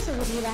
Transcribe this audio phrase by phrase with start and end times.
[0.00, 0.48] 是不是的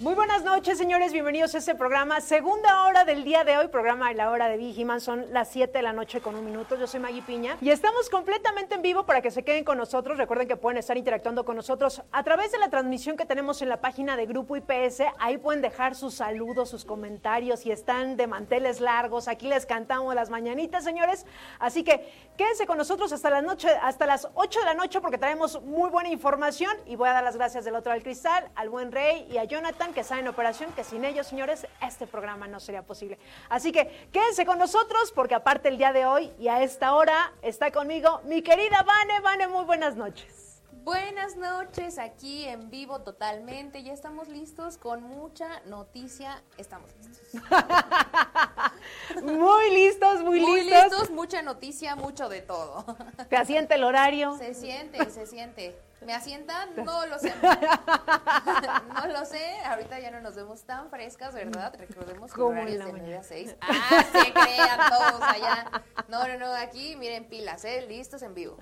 [0.00, 1.12] Muy buenas noches, señores.
[1.12, 2.20] Bienvenidos a este programa.
[2.20, 5.00] Segunda hora del día de hoy, programa de la hora de Vigiman.
[5.00, 6.76] Son las 7 de la noche con un minuto.
[6.76, 10.18] Yo soy Maggie Piña y estamos completamente en vivo para que se queden con nosotros.
[10.18, 13.68] Recuerden que pueden estar interactuando con nosotros a través de la transmisión que tenemos en
[13.68, 15.04] la página de Grupo IPS.
[15.20, 19.28] Ahí pueden dejar sus saludos, sus comentarios y están de manteles largos.
[19.28, 21.24] Aquí les cantamos las mañanitas, señores.
[21.60, 25.18] Así que quédense con nosotros hasta la noche, hasta las 8 de la noche porque
[25.18, 28.70] traemos muy buena información y voy a dar las gracias del otro al cristal, al
[28.70, 32.46] buen Rey y a Jonathan que está en operación, que sin ellos, señores, este programa
[32.48, 33.18] no sería posible.
[33.48, 37.32] Así que quédense con nosotros, porque aparte el día de hoy y a esta hora
[37.42, 39.20] está conmigo mi querida Vane.
[39.20, 40.44] Vane, muy buenas noches.
[40.84, 43.82] Buenas noches, aquí en vivo totalmente.
[43.82, 46.42] Ya estamos listos con mucha noticia.
[46.58, 47.42] Estamos listos.
[49.22, 50.82] muy listos, muy, muy listos.
[50.90, 51.10] listos.
[51.10, 52.84] mucha noticia, mucho de todo.
[53.30, 54.36] ¿Te asiente el horario?
[54.36, 55.74] Se siente, se siente.
[56.04, 56.70] ¿Me asientan?
[56.76, 57.32] No lo sé.
[58.94, 59.58] no lo sé.
[59.64, 61.74] Ahorita ya no nos vemos tan frescas, ¿verdad?
[61.78, 63.56] Recordemos que horarios de 9 a 6.
[63.60, 65.82] Ah, se crean todos allá.
[66.08, 66.54] No, no, no.
[66.54, 67.84] Aquí, miren, pilas, ¿eh?
[67.88, 68.58] Listos en vivo.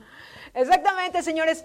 [0.54, 1.64] Exactamente, señores.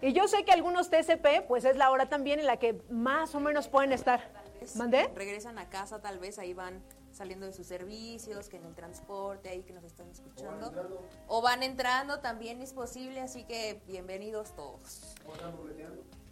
[0.00, 3.34] Y yo sé que algunos TCP, pues es la hora también en la que más
[3.34, 4.30] o menos pueden estar.
[4.76, 5.10] ¿Mandé?
[5.14, 6.82] Regresan a casa, tal vez ahí van
[7.14, 10.72] saliendo de sus servicios, que en el transporte, ahí que nos están escuchando.
[11.28, 15.14] O van entrando, también es posible, así que bienvenidos todos.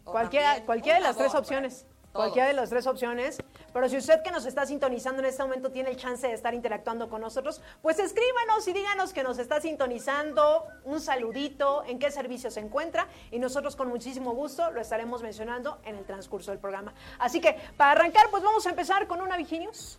[0.05, 1.87] Cualquiera, cualquiera de las tres opciones.
[2.13, 3.39] Cualquiera de las tres opciones.
[3.73, 6.53] Pero si usted que nos está sintonizando en este momento tiene el chance de estar
[6.53, 12.11] interactuando con nosotros, pues escríbanos y díganos que nos está sintonizando, un saludito, en qué
[12.11, 16.61] servicio se encuentra y nosotros con muchísimo gusto lo estaremos mencionando en el transcurso del
[16.61, 16.93] programa.
[17.19, 19.99] Así que para arrancar, pues vamos a empezar con una Viginius.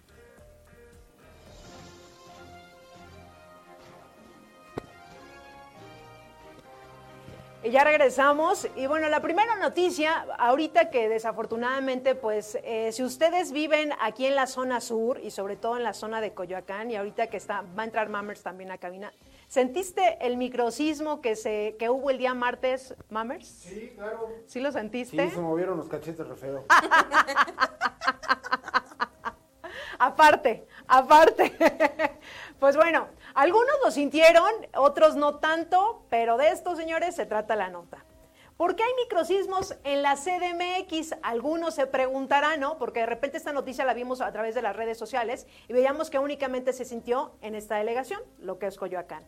[7.72, 8.68] Ya regresamos.
[8.76, 14.36] Y bueno, la primera noticia, ahorita que desafortunadamente, pues, eh, si ustedes viven aquí en
[14.36, 17.64] la zona sur y sobre todo en la zona de Coyoacán, y ahorita que está,
[17.78, 19.14] va a entrar Mammers también a cabina,
[19.48, 23.48] ¿sentiste el microsismo que, se, que hubo el día martes, Mammers?
[23.48, 24.30] Sí, claro.
[24.46, 25.30] ¿Sí lo sentiste?
[25.30, 26.66] Sí, se movieron los cachetes re feo.
[30.00, 31.54] aparte, aparte.
[32.64, 37.68] pues bueno, algunos lo sintieron, otros no tanto, pero de esto, señores, se trata la
[37.68, 38.06] nota.
[38.56, 41.16] ¿Por qué hay microsismos en la CDMX?
[41.24, 42.78] Algunos se preguntarán, ¿no?
[42.78, 46.10] Porque de repente esta noticia la vimos a través de las redes sociales y veíamos
[46.10, 49.26] que únicamente se sintió en esta delegación, lo que es Coyoacán.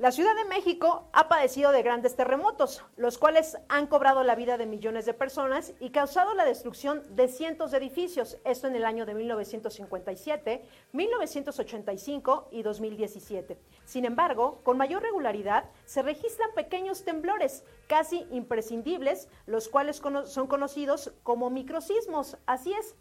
[0.00, 4.56] La Ciudad de México ha padecido de grandes terremotos, los cuales han cobrado la vida
[4.56, 8.86] de millones de personas y causado la destrucción de cientos de edificios, esto en el
[8.86, 13.58] año de 1957, 1985 y 2017.
[13.84, 21.12] Sin embargo, con mayor regularidad se registran pequeños temblores, casi imprescindibles, los cuales son conocidos
[21.22, 22.38] como microsismos.
[22.46, 22.94] Así es,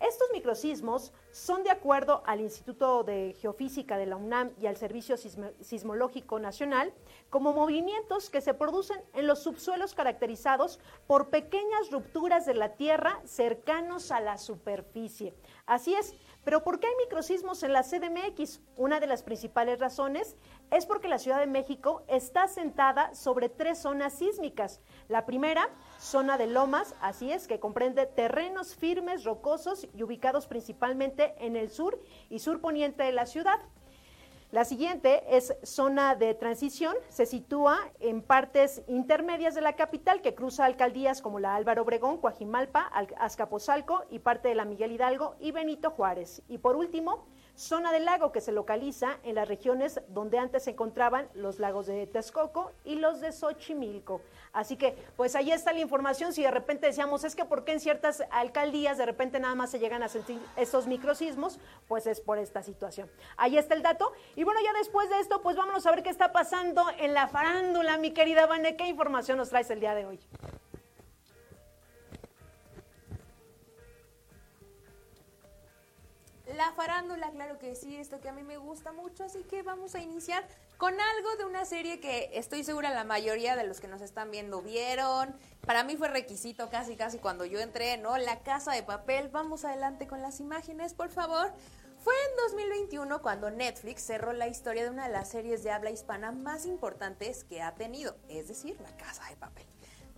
[0.00, 5.16] estos microsismos son de acuerdo al Instituto de Geofísica de la UNAM y al Servicio
[5.16, 6.92] Sismológico Nacional
[7.30, 13.20] como movimientos que se producen en los subsuelos caracterizados por pequeñas rupturas de la tierra
[13.24, 15.34] cercanos a la superficie.
[15.66, 18.60] Así es, pero ¿por qué hay microsismos en la CDMX?
[18.76, 20.36] Una de las principales razones
[20.70, 24.80] es porque la Ciudad de México está sentada sobre tres zonas sísmicas.
[25.08, 25.70] La primera,
[26.04, 31.70] zona de lomas, así es, que comprende terrenos firmes, rocosos y ubicados principalmente en el
[31.70, 31.98] sur
[32.28, 33.58] y surponiente de la ciudad.
[34.52, 40.34] La siguiente es zona de transición, se sitúa en partes intermedias de la capital que
[40.34, 42.88] cruza alcaldías como la Álvaro Obregón, Coajimalpa,
[43.18, 46.42] Azcapotzalco y parte de la Miguel Hidalgo y Benito Juárez.
[46.48, 50.70] Y por último, zona del lago que se localiza en las regiones donde antes se
[50.70, 54.20] encontraban los lagos de Texcoco y los de Xochimilco.
[54.52, 56.32] Así que, pues ahí está la información.
[56.32, 59.70] Si de repente decíamos, es que por qué en ciertas alcaldías de repente nada más
[59.70, 63.10] se llegan a sentir estos microsismos, pues es por esta situación.
[63.36, 64.12] Ahí está el dato.
[64.36, 67.28] Y bueno, ya después de esto, pues vámonos a ver qué está pasando en la
[67.28, 68.76] farándula, mi querida Vane.
[68.76, 70.20] ¿Qué información nos traes el día de hoy?
[76.54, 79.96] La farándula, claro que sí, esto que a mí me gusta mucho, así que vamos
[79.96, 80.46] a iniciar
[80.76, 84.30] con algo de una serie que estoy segura la mayoría de los que nos están
[84.30, 85.34] viendo vieron.
[85.66, 88.18] Para mí fue requisito casi casi cuando yo entré, ¿no?
[88.18, 89.30] La casa de papel.
[89.30, 91.52] Vamos adelante con las imágenes, por favor.
[91.98, 95.90] Fue en 2021 cuando Netflix cerró la historia de una de las series de habla
[95.90, 99.66] hispana más importantes que ha tenido, es decir, La Casa de Papel.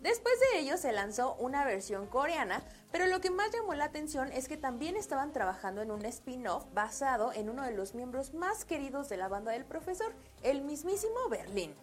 [0.06, 2.62] Después de ello se lanzó una versión coreana,
[2.92, 6.64] pero lo que más llamó la atención es que también estaban trabajando en un spin-off
[6.72, 10.14] basado en uno de los miembros más queridos de la banda del profesor,
[10.44, 11.74] el mismísimo Berlín.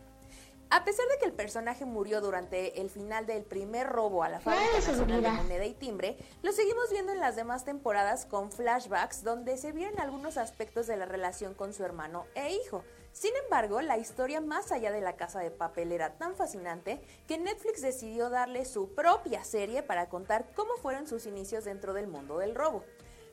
[0.69, 4.39] A pesar de que el personaje murió durante el final del primer robo a la
[4.39, 9.25] Fábrica Nacional de Moneda y Timbre, lo seguimos viendo en las demás temporadas con flashbacks
[9.25, 12.85] donde se vieron algunos aspectos de la relación con su hermano e hijo.
[13.13, 17.37] Sin embargo, la historia más allá de la casa de papel era tan fascinante que
[17.37, 22.39] Netflix decidió darle su propia serie para contar cómo fueron sus inicios dentro del mundo
[22.39, 22.83] del robo.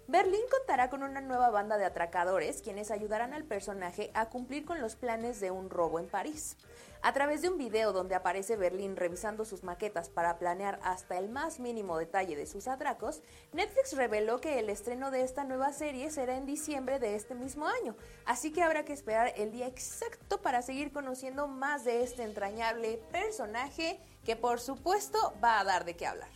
[0.06, 4.81] Berlín contará con una nueva banda de atracadores quienes ayudarán al personaje a cumplir con
[4.81, 6.56] los planes de un robo en París.
[7.02, 11.31] A través de un video donde aparece Berlín revisando sus maquetas para planear hasta el
[11.31, 16.11] más mínimo detalle de sus atracos, Netflix reveló que el estreno de esta nueva serie
[16.11, 20.43] será en diciembre de este mismo año, así que habrá que esperar el día exacto
[20.43, 25.96] para seguir conociendo más de este entrañable personaje que por supuesto va a dar de
[25.96, 26.29] qué hablar.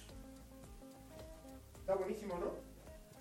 [1.78, 2.52] Está buenísimo, ¿no?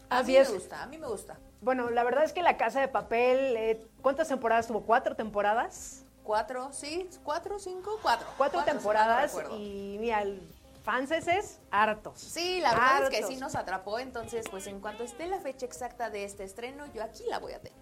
[0.10, 1.38] A mí me gusta, a mí me gusta.
[1.60, 4.86] Bueno, la verdad es que La Casa de Papel, eh, ¿cuántas temporadas tuvo?
[4.86, 6.03] ¿Cuatro temporadas?
[6.24, 8.28] Cuatro, sí, cuatro, cinco, cuatro.
[8.38, 10.42] Cuatro no temporadas y mira, el
[10.84, 12.20] franceses hartos.
[12.20, 15.66] Sí, la verdad es que sí nos atrapó, entonces pues en cuanto esté la fecha
[15.66, 17.78] exacta de este estreno, yo aquí la voy a tener.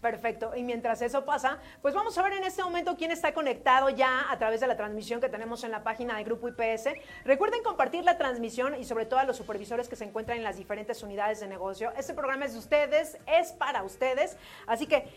[0.00, 0.54] Perfecto.
[0.54, 4.30] Y mientras eso pasa, pues vamos a ver en este momento quién está conectado ya
[4.30, 6.90] a través de la transmisión que tenemos en la página de Grupo IPS.
[7.24, 10.58] Recuerden compartir la transmisión y sobre todo a los supervisores que se encuentran en las
[10.58, 11.92] diferentes unidades de negocio.
[11.96, 14.36] Este programa es de ustedes, es para ustedes.
[14.66, 15.08] Así que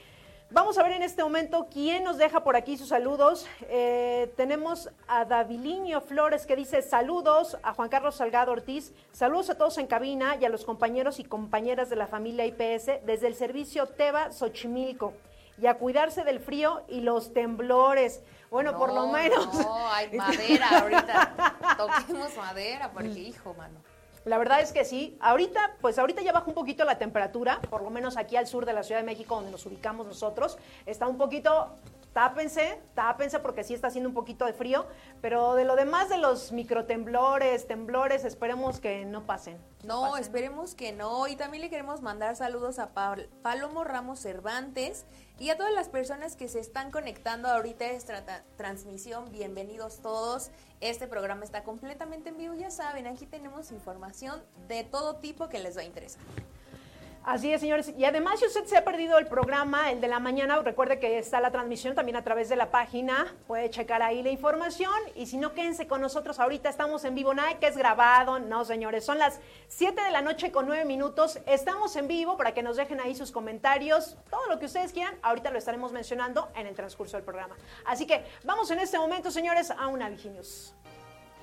[0.52, 3.48] vamos a ver en este momento quién nos deja por aquí sus saludos.
[3.64, 9.56] Eh, tenemos a Daviliño Flores que dice saludos, a Juan Carlos Salgado Ortiz, saludos a
[9.58, 13.36] todos en cabina y a los compañeros y compañeras de la familia IPS desde el
[13.36, 15.14] servicio Teba Xochimilco.
[15.62, 18.22] Y a cuidarse del frío y los temblores.
[18.50, 19.54] Bueno, por lo No, menos.
[19.56, 21.76] No, hay madera ahorita.
[21.78, 23.76] Toquemos madera, porque hijo, mano.
[24.26, 25.18] La verdad es que sí.
[25.20, 28.66] Ahorita, pues ahorita ya bajó un poquito la temperatura, por lo menos aquí al sur
[28.66, 30.58] de la Ciudad de México, donde nos ubicamos nosotros.
[30.86, 31.70] Está un poquito,
[32.14, 34.86] tápense, tápense porque sí está haciendo un poquito de frío,
[35.22, 39.58] pero de lo demás de los microtemblores, temblores, esperemos que no pasen.
[39.84, 40.22] No, pasen.
[40.22, 41.28] esperemos que no.
[41.28, 42.90] Y también le queremos mandar saludos a
[43.42, 45.06] Palomo Ramos Cervantes
[45.40, 49.32] y a todas las personas que se están conectando ahorita a esta tra- transmisión.
[49.32, 50.52] Bienvenidos todos.
[50.82, 55.60] Este programa está completamente en vivo, ya saben, aquí tenemos información de todo tipo que
[55.60, 56.22] les va a interesar.
[57.24, 57.94] Así es, señores.
[57.98, 61.20] Y además, si usted se ha perdido el programa, el de la mañana, recuerde que
[61.20, 63.36] está la transmisión también a través de la página.
[63.46, 64.94] Puede checar ahí la información.
[65.16, 66.40] Y si no, quédense con nosotros.
[66.40, 67.34] Ahorita estamos en vivo.
[67.34, 68.40] Nada que es grabado.
[68.40, 69.06] No, señores.
[69.06, 71.40] Son las 7 de la noche con 9 minutos.
[71.46, 74.18] Estamos en vivo para que nos dejen ahí sus comentarios.
[74.30, 75.16] Todo lo que ustedes quieran.
[75.22, 77.56] Ahorita lo estaremos mencionando en el transcurso del programa.
[77.86, 80.74] Así que vamos en este momento, señores, a una Viginius.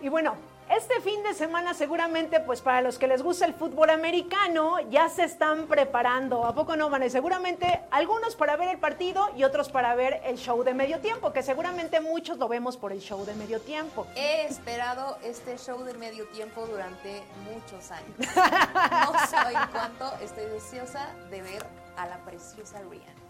[0.01, 0.37] Y bueno,
[0.69, 5.09] este fin de semana seguramente, pues para los que les gusta el fútbol americano, ya
[5.09, 6.45] se están preparando.
[6.45, 7.09] ¿A poco no, Van?
[7.09, 11.33] Seguramente algunos para ver el partido y otros para ver el show de medio tiempo,
[11.33, 14.07] que seguramente muchos lo vemos por el show de medio tiempo.
[14.17, 17.23] He esperado este show de medio tiempo durante
[17.53, 18.17] muchos años.
[19.07, 21.67] No saben cuánto estoy deseosa de ver
[21.97, 23.26] a la preciosa Rihanna.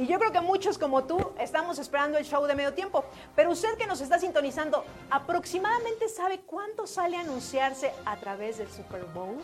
[0.00, 3.04] Y yo creo que muchos como tú estamos esperando el show de medio tiempo.
[3.36, 8.70] Pero usted que nos está sintonizando, ¿aproximadamente sabe cuánto sale a anunciarse a través del
[8.70, 9.36] Super Bowl?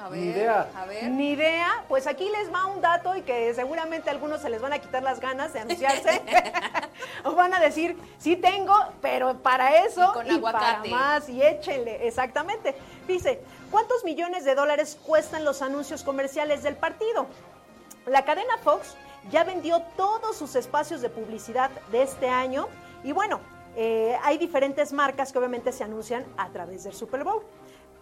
[0.00, 0.70] A ver, Ni idea.
[0.74, 1.10] a ver.
[1.10, 4.62] Ni idea, pues aquí les va un dato y que seguramente a algunos se les
[4.62, 6.22] van a quitar las ganas de anunciarse.
[7.24, 10.88] o van a decir, sí tengo, pero para eso Y con y para aguacate.
[10.88, 12.74] más, y échenle, exactamente.
[13.06, 17.26] Dice, ¿cuántos millones de dólares cuestan los anuncios comerciales del partido?
[18.06, 18.96] La cadena Fox
[19.30, 22.68] ya vendió todos sus espacios de publicidad de este año
[23.04, 23.40] y bueno,
[23.76, 27.42] eh, hay diferentes marcas que obviamente se anuncian a través del Super Bowl.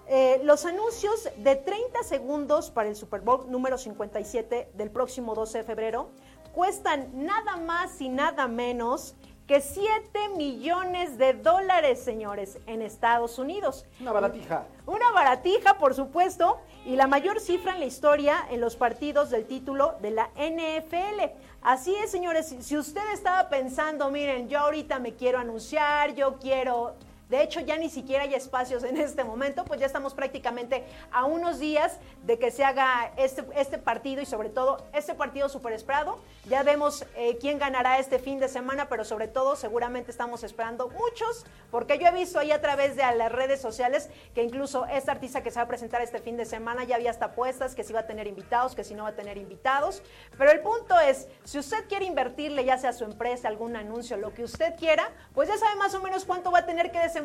[0.06, 5.58] Eh, los anuncios de 30 segundos para el Super Bowl número 57 del próximo 12
[5.58, 6.10] de febrero
[6.52, 9.14] cuestan nada más y nada menos
[9.50, 13.85] que 7 millones de dólares, señores, en Estados Unidos.
[14.00, 14.62] Una baratija.
[14.87, 19.47] Una baratija, por supuesto, y la mayor cifra en la historia en los partidos del
[19.47, 21.33] título de la NFL.
[21.62, 26.95] Así es, señores, si- usted estaba pensando, miren, yo ahorita me quiero anunciar, yo quiero...
[27.30, 31.26] De hecho, ya ni siquiera hay espacios en este momento, pues ya estamos prácticamente a
[31.26, 35.72] unos días de que se haga este, este partido y sobre todo este partido súper
[35.72, 36.18] esperado.
[36.46, 40.88] Ya vemos eh, quién ganará este fin de semana, pero sobre todo seguramente estamos esperando
[40.88, 45.12] muchos, porque yo he visto ahí a través de las redes sociales que incluso esta
[45.12, 47.84] artista que se va a presentar este fin de semana ya había hasta apuestas, que
[47.84, 50.02] si va a tener invitados, que si no va a tener invitados.
[50.37, 54.16] Pero el punto es, si usted quiere invertirle ya sea a su empresa, algún anuncio,
[54.16, 56.99] lo que usted quiera, pues ya sabe más o menos cuánto va a tener que
[56.99, 57.19] desembolsar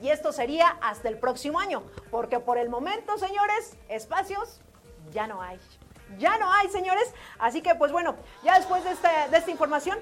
[0.00, 4.60] y esto sería hasta el próximo año, porque por el momento, señores, espacios
[5.12, 5.58] ya no hay.
[6.18, 7.12] Ya no hay, señores.
[7.38, 9.98] Así que, pues bueno, ya después de esta, de esta información,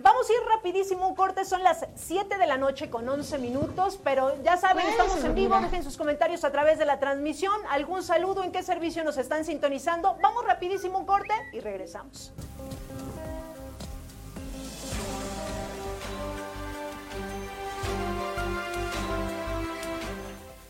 [0.00, 3.98] Vamos a ir rapidísimo, un corte, son las 7 de la noche con 11 minutos,
[4.04, 8.04] pero ya saben, estamos en vivo, dejen sus comentarios a través de la transmisión, algún
[8.04, 10.16] saludo, en qué servicio nos están sintonizando.
[10.22, 12.32] Vamos rapidísimo, un corte y regresamos.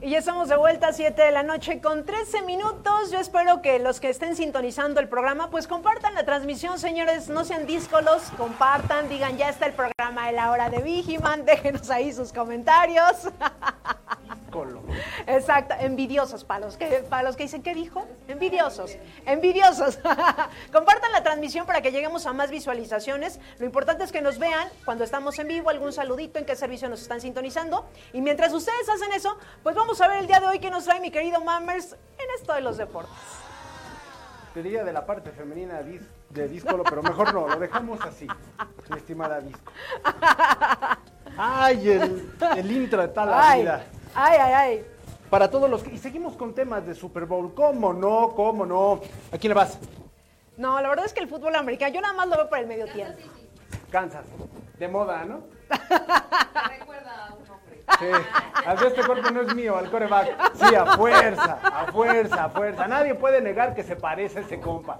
[0.00, 3.10] Y ya estamos de vuelta a 7 de la noche con 13 minutos.
[3.10, 7.28] Yo espero que los que estén sintonizando el programa, pues compartan la transmisión, señores.
[7.28, 11.90] No sean díscolos, compartan, digan ya está el programa de la hora de Vigiman, déjenos
[11.90, 13.28] ahí sus comentarios.
[15.26, 19.98] Exacto, envidiosos para los que para los que dicen qué dijo, envidiosos, envidiosos.
[20.72, 23.40] Compartan la transmisión para que lleguemos a más visualizaciones.
[23.58, 26.88] Lo importante es que nos vean cuando estamos en vivo, algún saludito en qué servicio
[26.88, 27.86] nos están sintonizando.
[28.12, 30.84] Y mientras ustedes hacen eso, pues vamos a ver el día de hoy que nos
[30.84, 33.12] trae mi querido Mammers en esto de los deportes.
[34.54, 35.82] Te diría de la parte femenina
[36.30, 38.26] de Discolo, pero mejor no, lo dejamos así,
[38.90, 39.72] mi estimada Disco.
[41.36, 43.84] Ay, el, el intro de tal la vida.
[44.14, 44.86] Ay, ay, ay.
[45.30, 45.92] Para todos los que...
[45.94, 47.54] Y seguimos con temas de Super Bowl.
[47.54, 48.32] ¿Cómo no?
[48.34, 49.00] ¿Cómo no?
[49.32, 49.78] ¿A quién le vas?
[50.56, 52.66] No, la verdad es que el fútbol americano, yo nada más lo veo por el
[52.66, 53.18] medio tiempo.
[53.90, 54.24] Kansas.
[54.78, 55.42] De moda, ¿no?
[55.68, 57.82] recuerda a un hombre.
[57.98, 58.64] Sí.
[58.66, 60.54] Al este cuerpo no es mío, al coreback.
[60.54, 62.88] Sí, a fuerza, a fuerza, a fuerza.
[62.88, 64.98] Nadie puede negar que se parece a ese compa.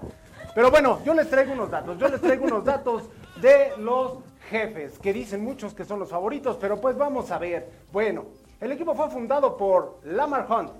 [0.53, 1.97] Pero bueno, yo les traigo unos datos.
[1.97, 3.03] Yo les traigo unos datos
[3.41, 7.69] de los jefes, que dicen muchos que son los favoritos, pero pues vamos a ver.
[7.91, 8.25] Bueno,
[8.61, 10.71] el equipo fue fundado por Lamar Hunt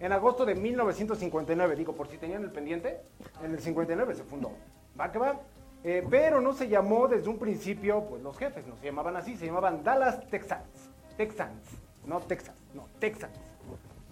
[0.00, 1.76] en agosto de 1959.
[1.76, 3.00] Digo, por si tenían el pendiente,
[3.42, 4.52] en el 59 se fundó.
[4.98, 5.40] ¿Va que va?
[5.84, 9.36] Eh, pero no se llamó desde un principio, pues los jefes no se llamaban así,
[9.36, 10.90] se llamaban Dallas Texans.
[11.16, 11.62] Texans,
[12.06, 13.38] no Texas, no Texans.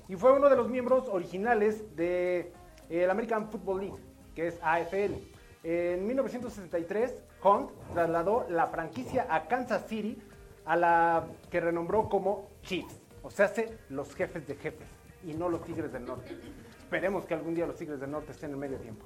[0.08, 2.52] Y fue uno de los miembros originales de
[2.88, 3.96] eh, el American Football League,
[4.36, 5.14] que es AFL.
[5.64, 10.22] En 1963, Hunt trasladó la franquicia a Kansas City,
[10.64, 12.94] a la que renombró como Chiefs,
[13.26, 14.86] o sea, hace los jefes de jefes,
[15.24, 16.36] y no los Tigres del Norte.
[16.78, 19.04] Esperemos que algún día los Tigres del Norte estén en medio tiempo.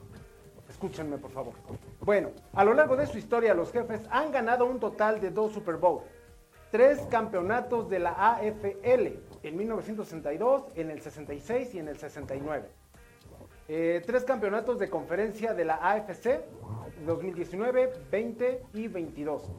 [0.69, 1.55] Escúchenme, por favor.
[2.01, 5.55] Bueno, a lo largo de su historia, los jefes han ganado un total de dos
[5.55, 6.03] Super Bowl,
[6.71, 9.07] tres campeonatos de la AFL,
[9.43, 12.69] en 1962, en el 66 y en el 69.
[13.69, 16.45] Eh, tres campeonatos de conferencia de la AFC,
[17.07, 19.51] 2019, 20 y 22.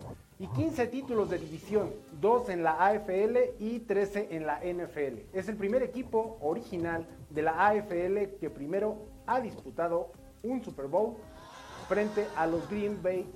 [0.41, 5.19] Y 15 títulos de división, dos en la AFL y 13 en la NFL.
[5.33, 11.15] Es el primer equipo original de la AFL que primero ha disputado un Super Bowl
[11.87, 13.31] frente a los Green Bay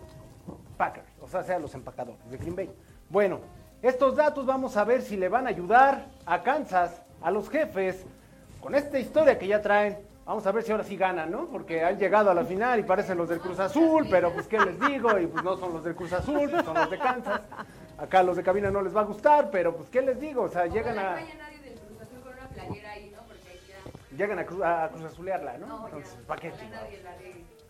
[0.78, 2.72] Packers, o sea, sea los empacadores de Green Bay.
[3.08, 3.40] Bueno,
[3.84, 8.04] estos datos vamos a ver si le van a ayudar a Kansas, a los jefes,
[8.60, 10.00] con esta historia que ya traen.
[10.26, 11.48] Vamos a ver si ahora sí ganan, ¿no?
[11.48, 14.60] Porque han llegado a la final y parecen los del Cruz Azul, pero pues qué
[14.60, 17.42] les digo, y pues no son los del Cruz Azul, pues son los de Kansas.
[17.96, 20.42] Acá a los de cabina no les va a gustar, pero pues qué les digo,
[20.42, 23.22] o sea, llegan a, nadie del Cruz Azul con una playera ahí, ¿no?
[23.28, 24.18] Porque ahí ya...
[24.18, 25.68] llegan a, Cruz, a Cruz Azulearla, ¿no?
[25.68, 25.86] No.
[25.86, 26.52] Entonces, ¿para qué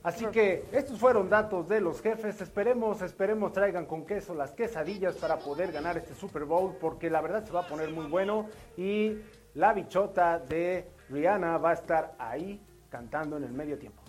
[0.02, 2.40] Así que estos fueron datos de los jefes.
[2.40, 7.22] Esperemos, esperemos traigan con queso las quesadillas para poder ganar este Super Bowl, porque la
[7.22, 8.46] verdad se va a poner muy bueno
[8.78, 9.18] y
[9.56, 14.02] la bichota de Rihanna va a estar ahí cantando en el medio tiempo.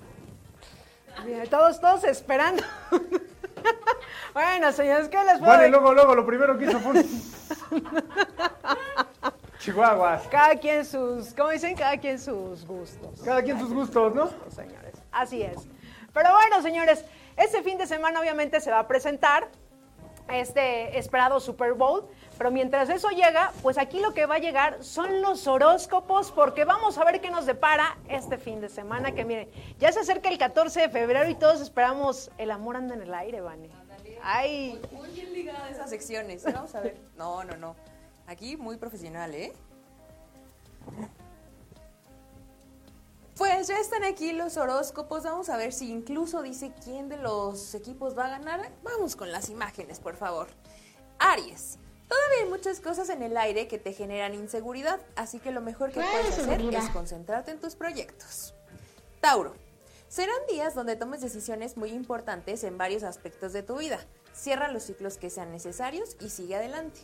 [1.25, 2.63] Bien, todos, todos esperando.
[4.35, 5.71] bueno, señores, ¿qué les puedo decir?
[5.71, 7.03] luego, luego, lo primero que hizo fue
[9.59, 10.29] Chihuahuas.
[10.29, 11.75] Cada quien sus, ¿cómo dicen?
[11.75, 13.21] Cada quien sus gustos.
[13.25, 14.31] Cada quien sus gustos, ¿no?
[14.51, 14.95] señores.
[15.11, 15.67] Así es.
[16.13, 17.05] Pero bueno, señores,
[17.37, 19.49] este fin de semana obviamente se va a presentar
[20.29, 22.09] este esperado Super Bowl.
[22.37, 26.65] Pero mientras eso llega, pues aquí lo que va a llegar son los horóscopos, porque
[26.65, 29.13] vamos a ver qué nos depara este fin de semana.
[29.13, 32.95] Que miren, ya se acerca el 14 de febrero y todos esperamos el amor anda
[32.95, 33.71] en el aire, Vane.
[34.23, 36.45] Ay, Muy bien ligada esas secciones.
[36.45, 36.97] Vamos a ver.
[37.17, 37.77] No, no, no.
[38.27, 39.53] Aquí muy profesional, ¿eh?
[43.37, 45.25] Pues ya están aquí los horóscopos.
[45.25, 48.73] Vamos a ver si incluso dice quién de los equipos va a ganar.
[48.83, 50.49] Vamos con las imágenes, por favor.
[51.19, 51.79] Aries.
[52.09, 55.91] Todavía hay muchas cosas en el aire que te generan inseguridad, así que lo mejor
[55.91, 58.55] que puedes hacer es concentrarte en tus proyectos.
[59.21, 59.55] Tauro.
[60.09, 63.99] Serán días donde tomes decisiones muy importantes en varios aspectos de tu vida.
[64.33, 67.01] Cierra los ciclos que sean necesarios y sigue adelante.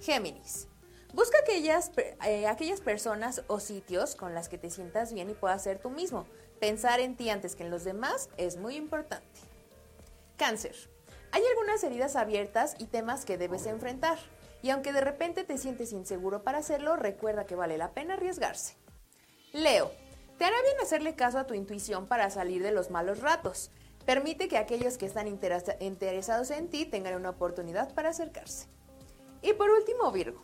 [0.00, 0.66] Géminis.
[1.14, 1.92] Busca aquellas,
[2.26, 5.90] eh, aquellas personas o sitios con las que te sientas bien y puedas ser tú
[5.90, 6.26] mismo.
[6.60, 9.40] Pensar en ti antes que en los demás es muy importante.
[10.36, 10.74] Cáncer.
[11.32, 14.18] Hay algunas heridas abiertas y temas que debes enfrentar.
[14.62, 18.74] Y aunque de repente te sientes inseguro para hacerlo, recuerda que vale la pena arriesgarse.
[19.52, 19.90] Leo.
[20.38, 23.70] Te hará bien hacerle caso a tu intuición para salir de los malos ratos.
[24.06, 28.68] Permite que aquellos que están interesados en ti tengan una oportunidad para acercarse.
[29.42, 30.42] Y por último, Virgo.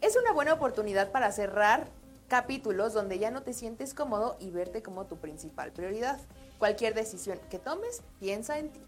[0.00, 1.86] Es una buena oportunidad para cerrar
[2.28, 6.18] capítulos donde ya no te sientes cómodo y verte como tu principal prioridad.
[6.58, 8.80] Cualquier decisión que tomes, piensa en ti.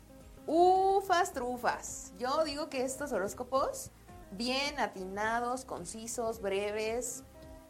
[0.51, 2.13] Ufas, trufas.
[2.19, 3.91] Yo digo que estos horóscopos,
[4.31, 7.23] bien atinados, concisos, breves,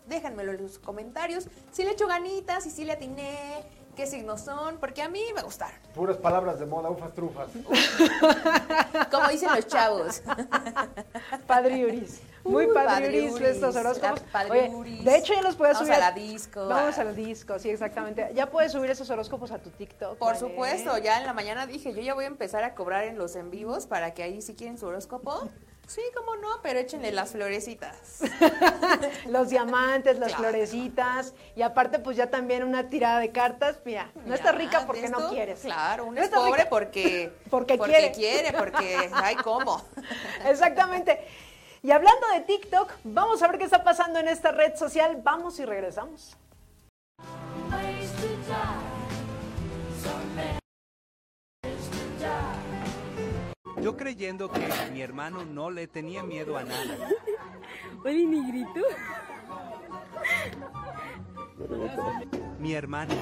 [0.06, 1.48] déjanmelo en los comentarios.
[1.72, 3.64] Si le echo ganitas y si le atiné,
[3.96, 5.76] qué signos son, porque a mí me gustaron.
[5.92, 7.50] Puras palabras de moda, ufas, trufas.
[9.10, 10.22] Como dicen los chavos.
[11.48, 12.20] Padriuris.
[12.44, 14.22] Muy uh, padriuris estos horóscopos.
[14.50, 15.92] Oye, de hecho ya los puedes subir.
[15.92, 16.68] Vamos a la disco.
[16.68, 18.30] Vamos a la disco, sí, exactamente.
[18.34, 20.18] Ya puedes subir esos horóscopos a tu TikTok.
[20.18, 23.18] Por supuesto, ya en la mañana dije, yo ya voy a empezar a cobrar en
[23.18, 25.48] los en vivos para que ahí si quieren su horóscopo
[25.88, 28.20] Sí, cómo no, pero échenle las florecitas.
[29.30, 31.32] Los diamantes, las florecitas.
[31.56, 33.80] Y aparte, pues ya también una tirada de cartas.
[33.86, 35.60] Mira, no está rica porque no quieres.
[35.60, 38.12] Claro, uno es pobre porque, porque, quiere.
[38.12, 39.82] quiere, porque hay cómo.
[40.44, 41.26] Exactamente.
[41.82, 45.20] Y hablando de TikTok, vamos a ver qué está pasando en esta red social.
[45.22, 46.36] Vamos y regresamos.
[53.80, 56.98] Yo creyendo que mi hermano no le tenía miedo a nada.
[58.04, 58.80] Oye, negrito.
[62.58, 63.14] Mi hermano.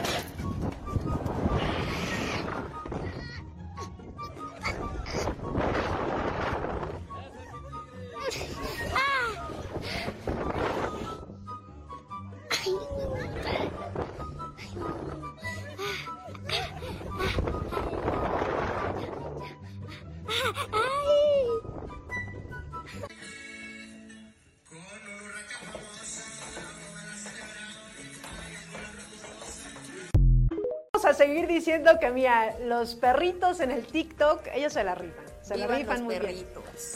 [31.77, 35.25] Diciendo que, mira, los perritos en el TikTok, ellos se la rifan.
[35.43, 36.47] Se la rifan muy bien.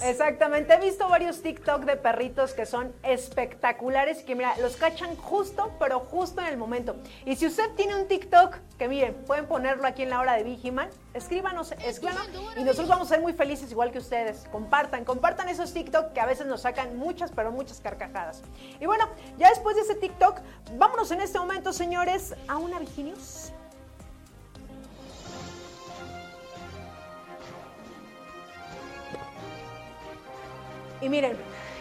[0.03, 0.75] Exactamente.
[0.75, 5.73] He visto varios TikTok de perritos que son espectaculares y que, mira, los cachan justo,
[5.79, 6.97] pero justo en el momento.
[7.25, 10.43] Y si usted tiene un TikTok, que miren, pueden ponerlo aquí en la hora de
[10.43, 14.47] Vigiman, escríbanos, escríbanos y nosotros vamos a ser muy felices igual que ustedes.
[14.51, 18.43] Compartan, compartan esos TikTok que a veces nos sacan muchas, pero muchas carcajadas.
[18.81, 20.41] Y bueno, ya después de ese TikTok,
[20.77, 23.53] vámonos en este momento, señores, a una Viginius.
[31.01, 31.37] Y miren,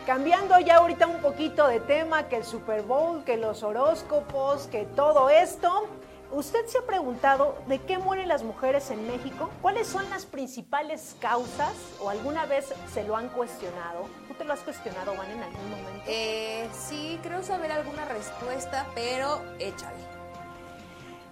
[0.06, 4.86] cambiando ya ahorita un poquito de tema, que el Super Bowl, que los horóscopos, que
[4.96, 5.88] todo esto,
[6.32, 9.50] ¿usted se ha preguntado de qué mueren las mujeres en México?
[9.62, 14.06] ¿Cuáles son las principales causas o alguna vez se lo han cuestionado?
[14.28, 16.04] ¿Tú te lo has cuestionado, Juan, en algún momento?
[16.08, 20.00] Eh, sí, creo saber alguna respuesta, pero échale.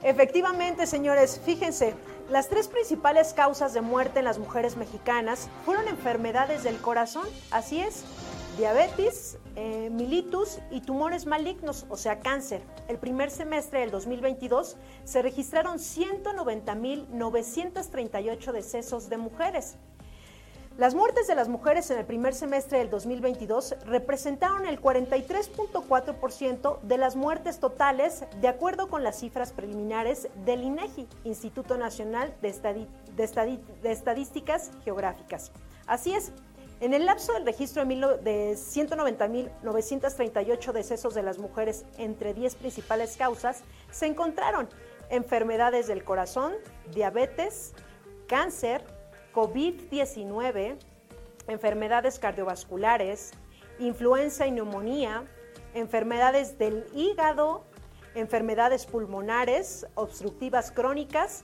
[0.04, 1.96] Efectivamente, señores, fíjense,
[2.30, 7.80] las tres principales causas de muerte en las mujeres mexicanas fueron enfermedades del corazón, así
[7.80, 8.04] es,
[8.58, 12.62] diabetes, eh, militus y tumores malignos, o sea, cáncer.
[12.90, 19.78] El primer semestre del 2022 se registraron 190.938 decesos de mujeres.
[20.78, 26.98] Las muertes de las mujeres en el primer semestre del 2022 representaron el 43.4% de
[27.00, 33.24] las muertes totales, de acuerdo con las cifras preliminares del INEGI, Instituto Nacional de, de
[33.92, 35.52] Estadísticas Geográficas.
[35.88, 36.32] Así es,
[36.80, 43.64] en el lapso del registro de 190.938 decesos de las mujeres entre 10 principales causas,
[43.90, 44.70] se encontraron
[45.10, 46.54] enfermedades del corazón,
[46.94, 47.74] diabetes,
[48.28, 48.84] cáncer,
[49.38, 50.80] COVID-19,
[51.48, 53.34] enfermedades cardiovasculares,
[53.78, 55.26] influenza y neumonía,
[55.76, 57.64] enfermedades del hígado,
[58.16, 61.44] enfermedades pulmonares, obstructivas crónicas,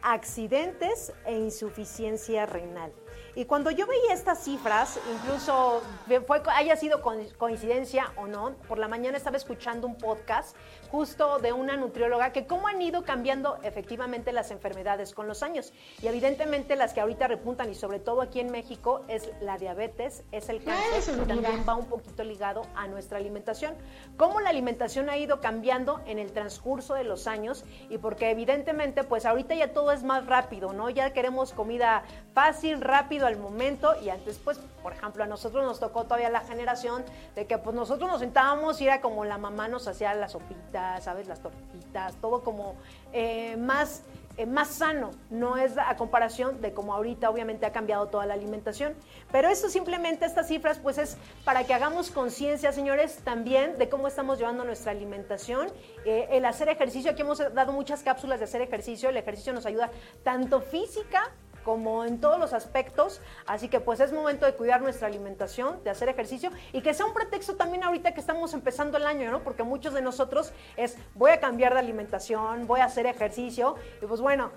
[0.00, 2.94] accidentes e insuficiencia renal.
[3.34, 5.82] Y cuando yo veía estas cifras, incluso
[6.26, 7.02] fue, haya sido
[7.36, 10.56] coincidencia o no, por la mañana estaba escuchando un podcast
[10.94, 15.72] justo de una nutrióloga que cómo han ido cambiando efectivamente las enfermedades con los años.
[16.00, 20.22] Y evidentemente las que ahorita repuntan y sobre todo aquí en México es la diabetes,
[20.30, 23.74] es el cáncer y también va un poquito ligado a nuestra alimentación.
[24.16, 29.02] Cómo la alimentación ha ido cambiando en el transcurso de los años y porque evidentemente
[29.02, 30.90] pues ahorita ya todo es más rápido, ¿no?
[30.90, 32.04] Ya queremos comida
[32.34, 36.42] fácil, rápido al momento y antes pues, por ejemplo, a nosotros nos tocó todavía la
[36.42, 37.04] generación
[37.34, 40.83] de que pues nosotros nos sentábamos y era como la mamá nos hacía la sopita,
[41.00, 41.26] ¿sabes?
[41.26, 42.74] Las tortitas, todo como
[43.12, 44.02] eh, más
[44.36, 48.34] eh, más sano, no es a comparación de como ahorita obviamente ha cambiado toda la
[48.34, 48.94] alimentación.
[49.30, 54.08] Pero esto simplemente, estas cifras, pues es para que hagamos conciencia, señores, también de cómo
[54.08, 55.68] estamos llevando nuestra alimentación.
[56.04, 59.66] Eh, el hacer ejercicio, aquí hemos dado muchas cápsulas de hacer ejercicio, el ejercicio nos
[59.66, 59.90] ayuda
[60.24, 61.30] tanto física
[61.64, 63.20] como en todos los aspectos.
[63.46, 67.06] Así que pues es momento de cuidar nuestra alimentación, de hacer ejercicio y que sea
[67.06, 69.42] un pretexto también ahorita que estamos empezando el año, ¿no?
[69.42, 74.06] Porque muchos de nosotros es voy a cambiar de alimentación, voy a hacer ejercicio y
[74.06, 74.52] pues bueno.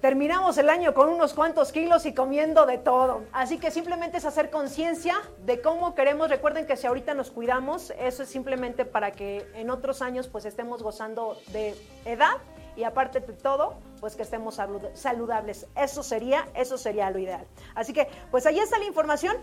[0.00, 3.24] Terminamos el año con unos cuantos kilos y comiendo de todo.
[3.32, 6.28] Así que simplemente es hacer conciencia de cómo queremos.
[6.28, 10.44] Recuerden que si ahorita nos cuidamos, eso es simplemente para que en otros años pues
[10.44, 12.36] estemos gozando de edad
[12.76, 14.60] y aparte de todo, pues que estemos
[14.94, 15.66] saludables.
[15.74, 17.46] Eso sería, eso sería lo ideal.
[17.74, 19.36] Así que, pues ahí está la información.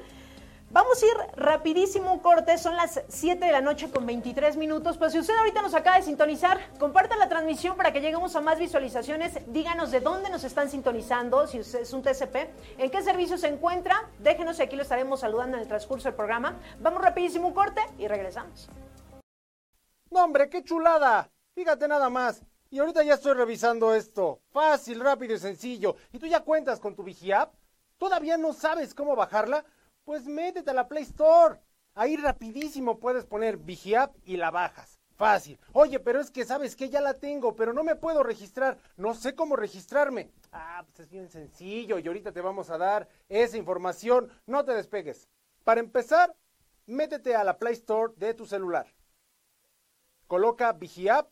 [0.74, 4.98] Vamos a ir rapidísimo un corte, son las 7 de la noche con 23 minutos.
[4.98, 8.42] Pues si usted ahorita nos acaba de sintonizar, comparta la transmisión para que lleguemos a
[8.42, 9.40] más visualizaciones.
[9.54, 12.36] Díganos de dónde nos están sintonizando, si es un TCP,
[12.80, 14.10] en qué servicio se encuentra.
[14.18, 16.60] Déjenos y aquí lo estaremos saludando en el transcurso del programa.
[16.80, 18.68] Vamos rapidísimo un corte y regresamos.
[20.10, 21.30] No, hombre, qué chulada.
[21.54, 22.42] Fíjate nada más.
[22.74, 24.42] Y ahorita ya estoy revisando esto.
[24.50, 25.96] Fácil, rápido y sencillo.
[26.12, 27.54] ¿Y tú ya cuentas con tu VigiApp?
[28.00, 29.64] ¿Todavía no sabes cómo bajarla?
[30.04, 31.60] Pues métete a la Play Store.
[31.94, 34.98] Ahí rapidísimo puedes poner VigiApp y la bajas.
[35.16, 35.60] Fácil.
[35.72, 38.80] Oye, pero es que sabes que ya la tengo, pero no me puedo registrar.
[38.98, 40.32] No sé cómo registrarme.
[40.52, 44.32] Ah, pues es bien sencillo y ahorita te vamos a dar esa información.
[44.48, 45.30] No te despegues.
[45.64, 46.36] Para empezar,
[46.88, 48.88] métete a la Play Store de tu celular.
[50.26, 51.32] Coloca VigiApp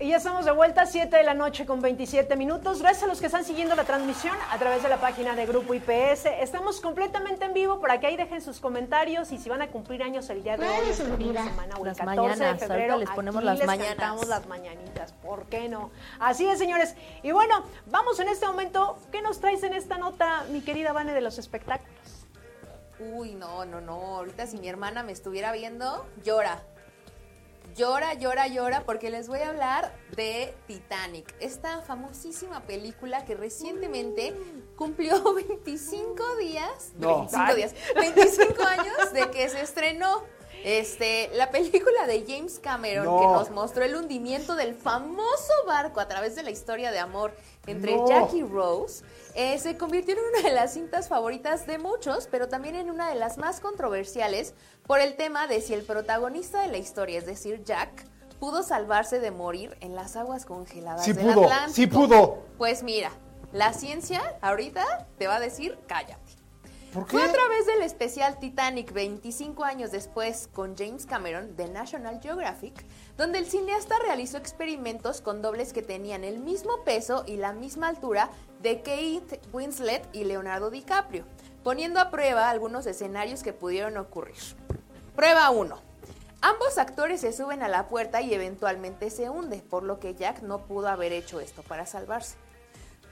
[0.00, 2.80] Y ya estamos de vuelta, 7 de la noche con 27 minutos.
[2.80, 5.72] Gracias a los que están siguiendo la transmisión a través de la página de Grupo
[5.72, 6.26] IPS.
[6.40, 10.02] Estamos completamente en vivo, por aquí ahí dejen sus comentarios y si van a cumplir
[10.02, 12.66] años el día de hoy, este fin de semana, o el Las 14 mañanas, de
[12.66, 13.94] febrero, les ponemos aquí las les mañanas.
[13.94, 15.92] cantamos las mañanitas, ¿por qué no?
[16.18, 16.96] Así es, señores.
[17.22, 21.12] Y bueno, vamos en este momento, ¿qué nos traes en esta nota, mi querida Vane,
[21.14, 22.26] de los espectáculos?
[22.98, 24.16] Uy, no, no, no.
[24.16, 26.62] Ahorita si mi hermana me estuviera viendo, llora.
[27.76, 34.32] Llora, llora, llora, porque les voy a hablar de Titanic, esta famosísima película que recientemente
[34.76, 37.26] cumplió 25 días, No.
[37.26, 40.22] 25 días, 25 años de que se estrenó.
[40.62, 43.18] Este, la película de James Cameron No.
[43.20, 47.34] que nos mostró el hundimiento del famoso barco a través de la historia de amor
[47.66, 48.06] entre No.
[48.06, 52.48] Jack y Rose, eh, se convirtió en una de las cintas favoritas de muchos, pero
[52.48, 54.54] también en una de las más controversiales
[54.86, 58.06] por el tema de si el protagonista de la historia, es decir, Jack,
[58.38, 61.74] pudo salvarse de morir en las aguas congeladas Sí del pudo, Atlántico.
[61.74, 62.38] sí pudo.
[62.58, 63.10] Pues mira,
[63.52, 66.23] la ciencia ahorita te va a decir cállate.
[66.94, 72.20] ¿Por Fue a través del especial Titanic 25 años después con James Cameron de National
[72.22, 77.52] Geographic, donde el cineasta realizó experimentos con dobles que tenían el mismo peso y la
[77.52, 78.30] misma altura
[78.62, 81.24] de Kate Winslet y Leonardo DiCaprio,
[81.64, 84.36] poniendo a prueba algunos escenarios que pudieron ocurrir.
[85.16, 85.76] Prueba 1.
[86.42, 90.42] Ambos actores se suben a la puerta y eventualmente se hunde, por lo que Jack
[90.42, 92.36] no pudo haber hecho esto para salvarse.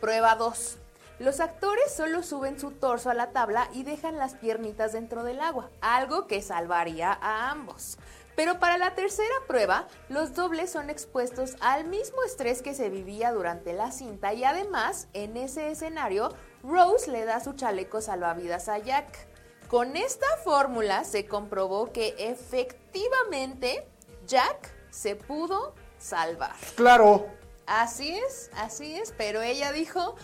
[0.01, 0.79] Prueba 2.
[1.23, 5.41] Los actores solo suben su torso a la tabla y dejan las piernitas dentro del
[5.41, 7.97] agua, algo que salvaría a ambos.
[8.35, 13.31] Pero para la tercera prueba, los dobles son expuestos al mismo estrés que se vivía
[13.31, 18.79] durante la cinta y además, en ese escenario, Rose le da su chaleco salvavidas a
[18.79, 19.29] Jack.
[19.69, 23.87] Con esta fórmula se comprobó que efectivamente
[24.27, 26.57] Jack se pudo salvar.
[26.75, 27.42] Claro.
[27.67, 30.17] Así es, así es, pero ella dijo,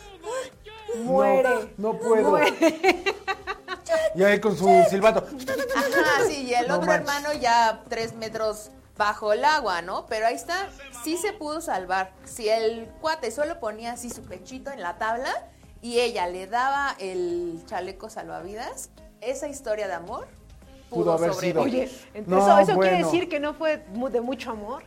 [0.96, 1.70] Muere.
[1.76, 2.30] No, no puedo.
[2.30, 3.04] Muere.
[4.14, 5.24] Y ahí con su silbato.
[5.76, 7.08] ajá, sí, y el No otro manches.
[7.14, 10.06] hermano ya tres metros bajo el agua, ¿no?
[10.06, 10.68] Pero ahí está,
[11.04, 12.12] sí se pudo salvar.
[12.24, 15.32] Si el cuate solo ponía así su pechito en la tabla
[15.80, 20.26] y ella le daba el chaleco salvavidas, esa historia de amor
[20.90, 21.60] pudo, Pudo haber sido.
[21.60, 21.84] sobrevivir.
[21.88, 24.82] Oye, entonces No, eso, eso quiere decir que no fue de mucho amor.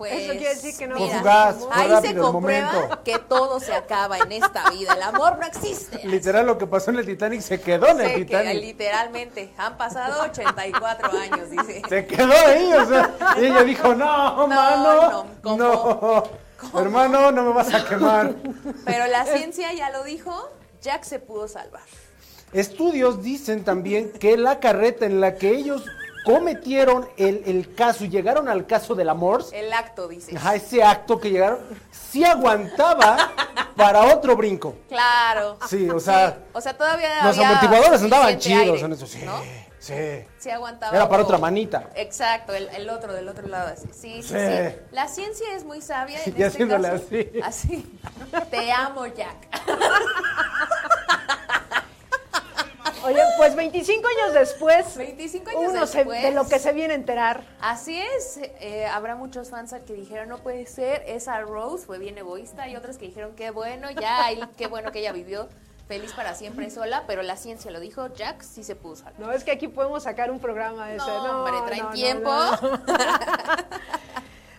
[0.00, 3.74] Pues, Eso quiere decir que no mira, fugaz, ahí rápido se comprueba que todo se
[3.74, 4.94] acaba en esta vida.
[4.94, 6.00] El amor no existe.
[6.06, 8.62] Literal, lo que pasó en el Titanic se quedó en el que, Titanic.
[8.62, 11.82] literalmente, han pasado 84 años, dice.
[11.86, 16.28] Se quedó ahí, o sea, y ella dijo, no, mano, no, ¿cómo?
[16.72, 18.36] no, hermano, no me vas a quemar.
[18.86, 20.48] Pero la ciencia ya lo dijo,
[20.80, 21.82] Jack se pudo salvar.
[22.54, 25.84] Estudios dicen también que la carreta en la que ellos
[26.24, 30.36] cometieron el, el caso y llegaron al caso del amor, El acto, dice.
[30.36, 31.58] ajá, ese acto que llegaron,
[31.90, 33.32] sí aguantaba
[33.76, 34.76] para otro brinco.
[34.88, 35.58] Claro.
[35.68, 39.22] Sí, o sea, O sea, todavía los había amortiguadores andaban chidos aire, en eso, sí,
[39.24, 39.40] ¿no?
[39.78, 39.94] sí.
[40.38, 40.94] Sí aguantaba.
[40.94, 41.88] Era para otra manita.
[41.94, 43.86] Exacto, el, el otro del otro lado así.
[43.92, 44.34] Sí, sí, Sí.
[44.34, 44.76] sí.
[44.92, 47.04] La ciencia es muy sabia en Y este haciéndole caso.
[47.06, 47.30] así.
[47.42, 47.98] Así.
[48.50, 49.48] Te amo, Jack.
[53.10, 56.96] Oye, pues 25 años después, 25 años uno se- de lo que se viene a
[56.96, 57.42] enterar.
[57.60, 62.16] Así es, eh, habrá muchos fans que dijeron no puede ser, esa Rose fue bien
[62.18, 65.48] egoísta y otros que dijeron qué bueno, ya, y qué bueno que ella vivió
[65.88, 69.04] feliz para siempre sola, pero la ciencia lo dijo, Jack sí se puso.
[69.18, 71.06] No, es que aquí podemos sacar un programa de ese.
[71.06, 72.30] No, No, hombre, traen no, no, tiempo.
[72.30, 72.80] no.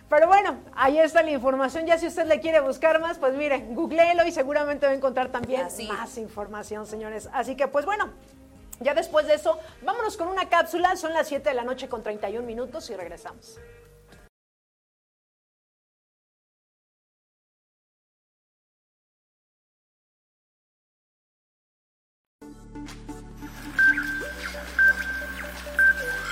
[0.08, 1.86] Pero bueno, ahí está la información.
[1.86, 5.28] Ya si usted le quiere buscar más, pues mire, googleelo y seguramente va a encontrar
[5.30, 5.86] también Así.
[5.88, 7.30] más información, señores.
[7.32, 8.10] Así que pues bueno,
[8.82, 10.96] ya después de eso, vámonos con una cápsula.
[10.96, 13.58] Son las 7 de la noche con 31 minutos y regresamos.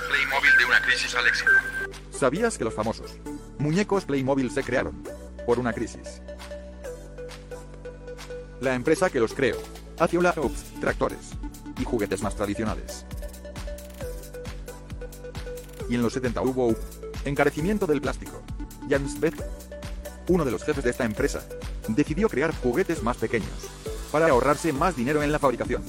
[0.09, 1.51] Playmobil de una crisis al éxito.
[2.11, 3.17] ¿Sabías que los famosos
[3.59, 5.03] muñecos Playmobil se crearon
[5.47, 6.21] por una crisis?
[8.61, 9.57] La empresa que los creó
[9.99, 11.40] hace hula hoops, tractores
[11.81, 13.05] y juguetes más tradicionales.
[15.89, 16.75] Y en los 70 hubo
[17.25, 18.43] encarecimiento del plástico.
[18.89, 19.35] Jans Beck,
[20.29, 21.43] uno de los jefes de esta empresa,
[21.89, 23.51] decidió crear juguetes más pequeños
[24.13, 25.83] para ahorrarse más dinero en la fabricación.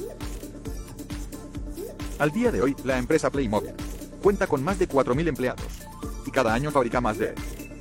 [2.20, 3.74] Al día de hoy, la empresa Playmobil
[4.22, 5.66] cuenta con más de 4.000 empleados
[6.26, 7.34] y cada año fabrica más de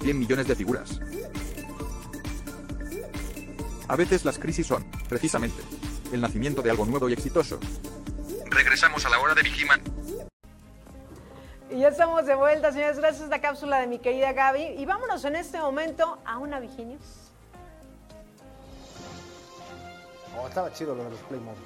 [0.03, 1.01] 100 millones de figuras.
[3.88, 5.62] A veces las crisis son, precisamente,
[6.12, 7.59] el nacimiento de algo nuevo y exitoso.
[8.50, 9.80] Regresamos a la hora de Vigiman.
[11.70, 12.98] Y ya estamos de vuelta, señores.
[12.98, 14.74] Gracias a esta cápsula de mi querida Gaby.
[14.76, 17.30] Y vámonos en este momento a una Viginius.
[20.36, 21.64] Oh, estaba chido lo de los Playmobil.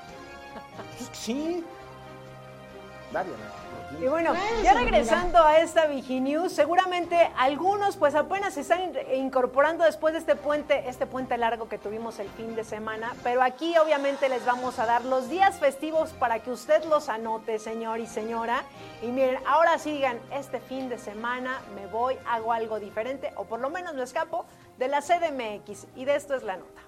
[1.12, 1.64] sí.
[4.00, 9.84] Y bueno, ya regresando a esta Viginews, seguramente algunos pues apenas se están in- incorporando
[9.84, 13.78] después de este puente, este puente largo que tuvimos el fin de semana, pero aquí
[13.78, 18.06] obviamente les vamos a dar los días festivos para que usted los anote, señor y
[18.06, 18.64] señora.
[19.02, 23.44] Y miren, ahora sí digan, este fin de semana me voy, hago algo diferente, o
[23.44, 24.44] por lo menos me escapo
[24.78, 25.86] de la CDMX.
[25.94, 26.82] Y de esto es la nota.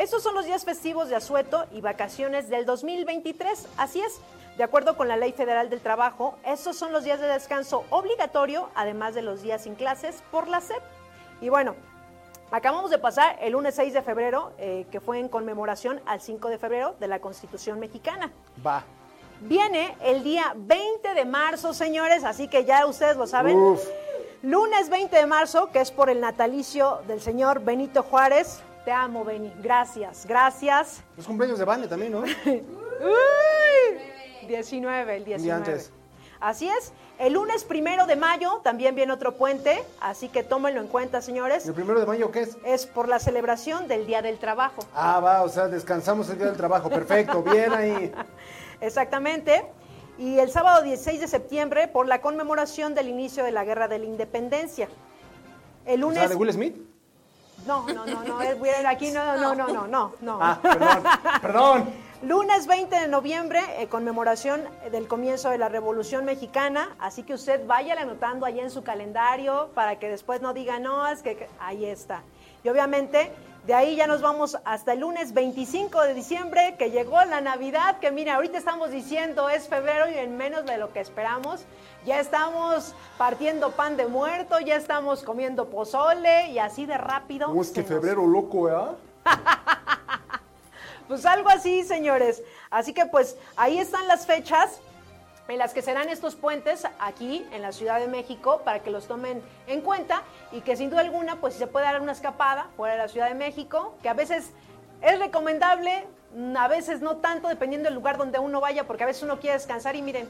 [0.00, 3.68] Estos son los días festivos de asueto y vacaciones del 2023.
[3.76, 4.18] Así es,
[4.56, 8.70] de acuerdo con la Ley Federal del Trabajo, estos son los días de descanso obligatorio,
[8.74, 10.80] además de los días sin clases por la SEP.
[11.42, 11.74] Y bueno,
[12.50, 16.48] acabamos de pasar el lunes 6 de febrero, eh, que fue en conmemoración al 5
[16.48, 18.32] de febrero de la Constitución mexicana.
[18.66, 18.82] Va.
[19.42, 23.54] Viene el día 20 de marzo, señores, así que ya ustedes lo saben.
[23.54, 23.86] Uf.
[24.40, 28.62] Lunes 20 de marzo, que es por el natalicio del señor Benito Juárez.
[28.84, 29.52] Te amo, Beni.
[29.62, 31.02] Gracias, gracias.
[31.16, 32.20] Los cumpleaños de Vane también, ¿no?
[32.46, 33.98] Uy,
[34.48, 35.42] 19, el 19.
[35.42, 35.92] día antes.
[36.40, 36.92] Así es.
[37.18, 41.66] El lunes primero de mayo también viene otro puente, así que tómenlo en cuenta, señores.
[41.66, 42.56] ¿El primero de mayo qué es?
[42.64, 44.82] Es por la celebración del Día del Trabajo.
[44.94, 46.88] Ah, va, o sea, descansamos el día del trabajo.
[46.88, 48.10] Perfecto, bien ahí.
[48.80, 49.66] Exactamente.
[50.16, 53.98] Y el sábado 16 de septiembre por la conmemoración del inicio de la Guerra de
[53.98, 54.88] la Independencia.
[55.84, 56.20] El O lunes.
[56.20, 56.76] sea, de Will Smith.
[57.66, 60.38] No, no, no, no, es- aquí no, no, no, no, no, no.
[60.40, 61.02] Ah, perdón,
[61.42, 61.90] perdón.
[62.22, 67.66] Lunes 20 de noviembre, eh, conmemoración del comienzo de la Revolución Mexicana, así que usted
[67.66, 71.48] vaya anotando ahí en su calendario para que después no diga, no, es que que-".
[71.60, 72.22] ahí está.
[72.62, 73.32] Y obviamente,
[73.66, 77.98] de ahí ya nos vamos hasta el lunes 25 de diciembre, que llegó la Navidad,
[77.98, 81.64] que mira, ahorita estamos diciendo es febrero y en menos de lo que esperamos.
[82.06, 87.48] Ya estamos partiendo pan de muerto, ya estamos comiendo pozole y así de rápido.
[87.48, 88.96] ¿Cómo es que nos febrero loco, ¿eh?
[91.08, 92.40] Pues algo así, señores.
[92.70, 94.80] Así que pues ahí están las fechas
[95.54, 99.06] en las que serán estos puentes aquí en la Ciudad de México para que los
[99.06, 102.94] tomen en cuenta y que sin duda alguna pues se puede dar una escapada fuera
[102.94, 104.50] de la Ciudad de México, que a veces
[105.02, 106.06] es recomendable,
[106.56, 109.54] a veces no tanto dependiendo del lugar donde uno vaya, porque a veces uno quiere
[109.54, 110.28] descansar y miren,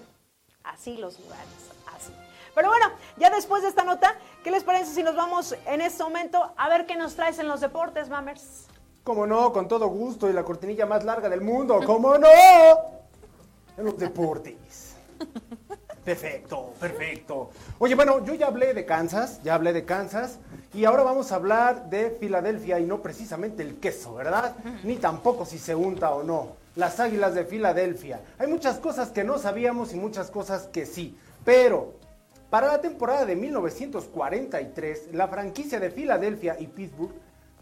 [0.65, 1.47] así los lugares,
[1.95, 2.13] así.
[2.55, 6.03] Pero bueno, ya después de esta nota, ¿qué les parece si nos vamos en este
[6.03, 8.67] momento a ver qué nos traes en los deportes, Mammers?
[9.05, 9.53] ¿Cómo no?
[9.53, 11.81] Con todo gusto y la cortinilla más larga del mundo.
[11.85, 12.29] ¿Cómo no?
[13.77, 14.90] En los deportes.
[16.05, 17.51] Perfecto, perfecto.
[17.79, 20.39] Oye, bueno, yo ya hablé de Kansas, ya hablé de Kansas,
[20.73, 24.57] y ahora vamos a hablar de Filadelfia y no precisamente el queso, ¿verdad?
[24.83, 26.57] Ni tampoco si se unta o no.
[26.75, 28.21] Las águilas de Filadelfia.
[28.39, 31.95] Hay muchas cosas que no sabíamos y muchas cosas que sí, pero
[32.49, 37.13] para la temporada de 1943, la franquicia de Filadelfia y Pittsburgh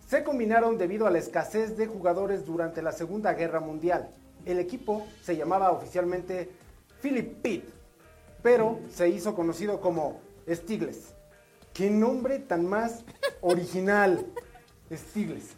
[0.06, 4.08] se combinaron debido a la escasez de jugadores durante la Segunda Guerra Mundial.
[4.46, 6.50] El equipo se llamaba oficialmente
[7.00, 7.64] Philip Pitt,
[8.42, 11.14] pero se hizo conocido como Stigles.
[11.72, 13.04] ¡Qué nombre tan más
[13.40, 14.26] original!
[14.92, 15.54] Stigles.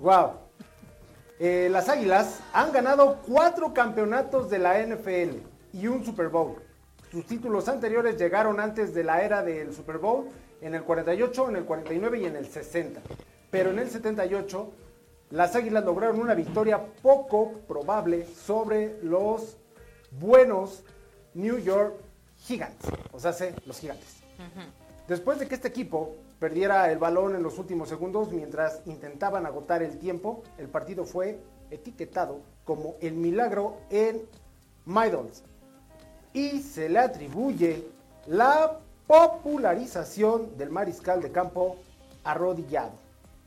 [0.00, 0.32] ¡Wow!
[1.38, 5.38] Eh, las Águilas han ganado cuatro campeonatos de la NFL
[5.72, 6.56] y un Super Bowl.
[7.10, 10.28] Sus títulos anteriores llegaron antes de la era del Super Bowl,
[10.60, 13.00] en el 48, en el 49 y en el 60.
[13.50, 14.70] Pero en el 78,
[15.30, 19.56] las Águilas lograron una victoria poco probable sobre los
[20.12, 20.82] buenos
[21.34, 21.94] New York
[22.44, 23.34] Giants, o sea,
[23.66, 24.16] los gigantes.
[25.06, 29.82] Después de que este equipo perdiera el balón en los últimos segundos mientras intentaban agotar
[29.82, 31.40] el tiempo, el partido fue
[31.70, 34.22] etiquetado como el milagro en
[34.84, 35.42] Middles
[36.32, 37.84] y se le atribuye
[38.26, 41.78] la popularización del mariscal de campo
[42.24, 42.92] arrodillado,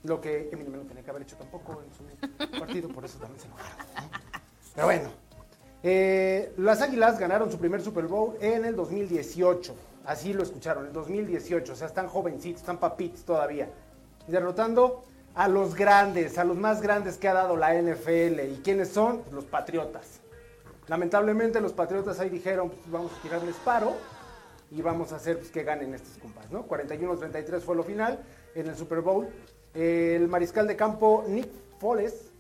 [0.04, 3.40] lo que Eminem no tenía que haber hecho tampoco en su partido, por eso también
[3.40, 3.78] se enojaron.
[3.78, 4.10] ¿no?
[4.74, 5.10] Pero bueno,
[5.84, 9.76] eh, las Águilas ganaron su primer Super Bowl en el 2018.
[10.06, 11.74] Así lo escucharon, el 2018.
[11.74, 13.70] O sea, están jovencitos, están papitos todavía.
[14.28, 18.40] Derrotando a los grandes, a los más grandes que ha dado la NFL.
[18.52, 19.24] ¿Y quiénes son?
[19.32, 20.20] Los Patriotas.
[20.88, 23.94] Lamentablemente los Patriotas ahí dijeron, pues vamos a tirarles paro
[24.72, 26.68] y vamos a hacer pues, que ganen estos compas, ¿no?
[26.68, 28.20] 41-33 fue lo final
[28.56, 29.28] en el Super Bowl.
[29.74, 31.50] El mariscal de campo Nick
[31.80, 32.31] Foles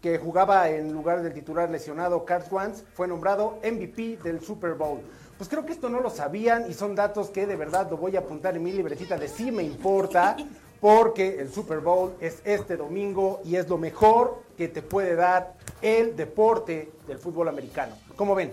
[0.00, 5.00] que jugaba en lugar del titular lesionado Carl Wentz, fue nombrado MVP del Super Bowl.
[5.36, 8.16] Pues creo que esto no lo sabían y son datos que de verdad lo voy
[8.16, 10.36] a apuntar en mi libretita de sí me importa,
[10.80, 15.54] porque el Super Bowl es este domingo y es lo mejor que te puede dar
[15.82, 17.96] el deporte del fútbol americano.
[18.16, 18.52] ¿Cómo ven?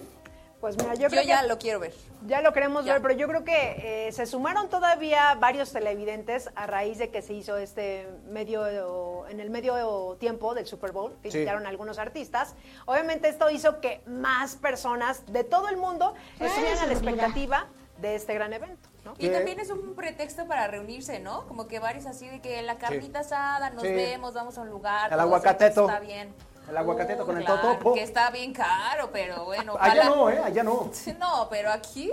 [0.59, 1.93] Pues mira, yo, Yo, creo ya que lo quiero ver.
[2.25, 2.93] ya lo queremos Ya.
[2.93, 7.21] ver, pero yo creo que eh, se sumaron todavía varios televidentes a raíz de que
[7.21, 11.37] se hizo este medio en el medio tiempo del Super Bowl, que Sí.
[11.37, 12.55] invitaron a algunos artistas.
[12.87, 17.67] Obviamente esto hizo que más personas de todo el mundo estuvieran a la expectativa
[17.99, 19.13] de este gran evento, ¿no?
[19.19, 19.29] Y ¿Qué?
[19.29, 21.47] también es un pretexto para reunirse, ¿no?
[21.47, 23.89] Como que varios así de que la carnita asada, nos Sí.
[23.91, 25.05] vemos, vamos a un lugar.
[25.05, 25.81] El todos, aguacateto.
[25.87, 26.33] Está bien.
[26.69, 27.93] El aguacateto con el claro, totopo.
[27.93, 29.75] Que está bien caro, pero bueno.
[29.79, 30.39] Allá no, ¿eh?
[30.43, 30.91] Allá no.
[31.19, 32.11] No, pero aquí.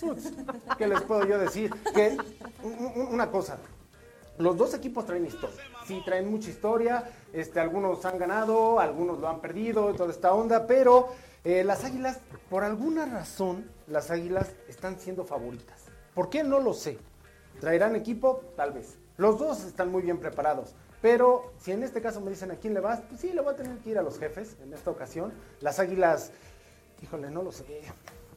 [0.78, 1.70] ¿Qué les puedo yo decir?
[1.94, 2.16] Que
[2.62, 3.58] un- un- una cosa,
[4.38, 5.56] los dos equipos traen historia.
[5.86, 7.04] Sí, traen mucha historia.
[7.32, 11.08] Este, algunos han ganado, algunos lo han perdido, toda esta onda, pero
[11.44, 12.18] eh, las Águilas,
[12.50, 15.84] por alguna razón, las Águilas están siendo favoritas.
[16.14, 16.42] ¿Por qué?
[16.42, 16.98] No lo sé.
[17.60, 18.42] ¿Traerán equipo?
[18.56, 18.98] Tal vez.
[19.16, 20.74] Los dos están muy bien preparados.
[21.02, 23.54] Pero si en este caso me dicen a quién le vas, pues sí, le voy
[23.54, 25.32] a tener que ir a los jefes en esta ocasión.
[25.60, 26.32] Las Águilas,
[27.02, 27.82] híjole, no lo sé.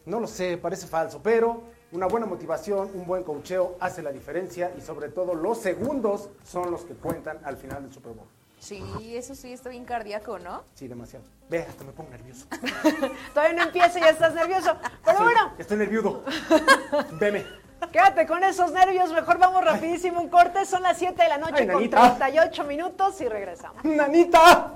[0.05, 4.72] No lo sé, parece falso, pero una buena motivación, un buen cocheo hace la diferencia
[4.78, 8.28] y sobre todo los segundos son los que cuentan al final del Super Bowl.
[8.60, 8.84] Sí,
[9.16, 10.64] eso sí está bien cardíaco, ¿no?
[10.74, 11.24] Sí, demasiado.
[11.49, 12.45] Ve, hasta me pongo nervioso.
[13.34, 14.76] Todavía no empieza y ya estás nervioso.
[15.05, 16.24] Pero Soy- bueno, Estoy nervioso.
[17.20, 17.45] Veme.
[17.88, 20.65] Quédate con esos nervios, mejor vamos rapidísimo un corte.
[20.65, 22.17] Son las 7 de la noche Ay, con nanita.
[22.17, 23.84] 38 minutos y regresamos.
[23.84, 24.75] ¡Nanita!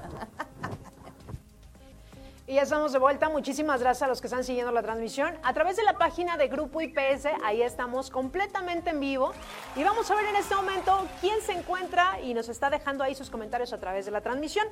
[2.45, 3.30] Y ya estamos de vuelta.
[3.30, 5.34] Muchísimas gracias a los que están siguiendo la transmisión.
[5.43, 9.32] A través de la página de Grupo IPS, ahí estamos completamente en vivo.
[9.78, 13.16] Y vamos a ver en este momento quién se encuentra y nos está dejando ahí
[13.16, 14.68] sus comentarios a través de la transmisión.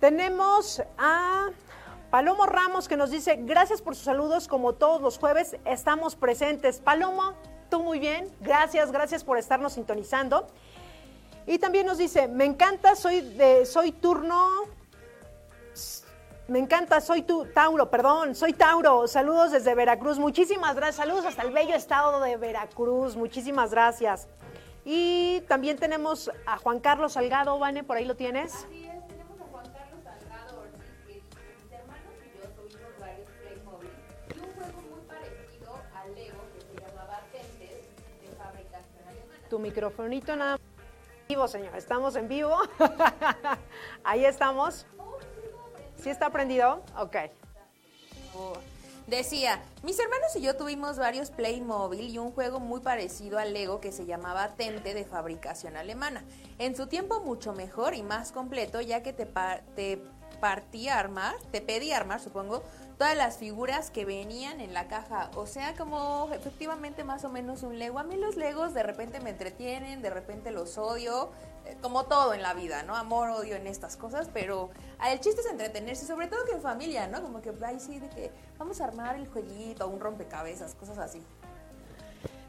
[0.00, 1.50] Tenemos a
[2.10, 6.78] Palomo Ramos que nos dice, gracias por sus saludos, como todos los jueves estamos presentes.
[6.78, 7.34] Palomo,
[7.70, 10.46] tú muy bien, gracias, gracias por estarnos sintonizando.
[11.46, 14.48] Y también nos dice, me encanta, soy, de, soy turno
[16.46, 19.08] me encanta, soy tu Tauro, perdón, soy Tauro.
[19.08, 20.18] Saludos desde Veracruz.
[20.18, 20.96] Muchísimas gracias.
[20.96, 23.16] Saludos hasta el bello estado de Veracruz.
[23.16, 24.28] Muchísimas gracias.
[24.84, 28.66] Y también tenemos a Juan Carlos Salgado, Vane, por ahí lo tienes.
[39.54, 40.60] Tu microfonito nada más.
[41.28, 41.76] Vivo, señor.
[41.76, 42.58] Estamos en vivo.
[44.02, 44.84] ahí estamos.
[45.96, 46.82] ¿Sí está prendido?
[46.98, 47.14] Ok.
[49.06, 53.80] Decía, mis hermanos y yo tuvimos varios Playmobil y un juego muy parecido al Lego
[53.80, 56.24] que se llamaba Tente de fabricación alemana.
[56.58, 59.60] En su tiempo mucho mejor y más completo ya que te, pa-
[60.44, 62.62] te partía armar, te pedía armar supongo,
[62.98, 65.30] todas las figuras que venían en la caja.
[65.36, 67.98] O sea, como efectivamente más o menos un Lego.
[67.98, 71.30] A mí los Legos de repente me entretienen, de repente los odio,
[71.64, 72.94] eh, como todo en la vida, ¿no?
[72.94, 74.68] Amor, odio en estas cosas, pero
[74.98, 77.22] ah, el chiste es entretenerse, sobre todo que en familia, ¿no?
[77.22, 81.22] Como que, ay, sí, de que vamos a armar el jueguito, un rompecabezas, cosas así.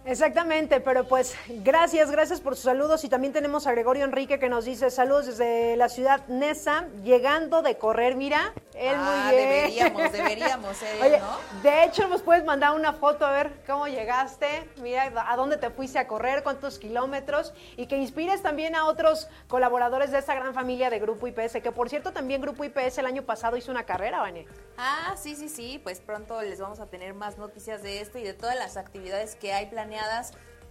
[0.06, 3.04] Exactamente, pero pues gracias, gracias por sus saludos.
[3.04, 7.64] Y también tenemos a Gregorio Enrique que nos dice saludos desde la ciudad Nesa, llegando
[7.64, 9.50] de correr, mira, él Ah, muy bien.
[9.50, 11.62] deberíamos, deberíamos, eh, Oye, ¿no?
[11.64, 15.72] de hecho nos puedes mandar una foto a ver cómo llegaste, mira a dónde te
[15.72, 17.54] fuiste a correr, cuántos kilómetros.
[17.76, 21.72] Y que inspires también a otros colaboradores de esta gran familia de Grupo IPS, que
[21.72, 24.46] por cierto también Grupo IPS el año pasado hizo una carrera, Vane.
[24.78, 28.24] Ah, sí, sí, sí, pues pronto les vamos a tener más noticias de esto y
[28.24, 29.95] de todas las actividades que hay planeadas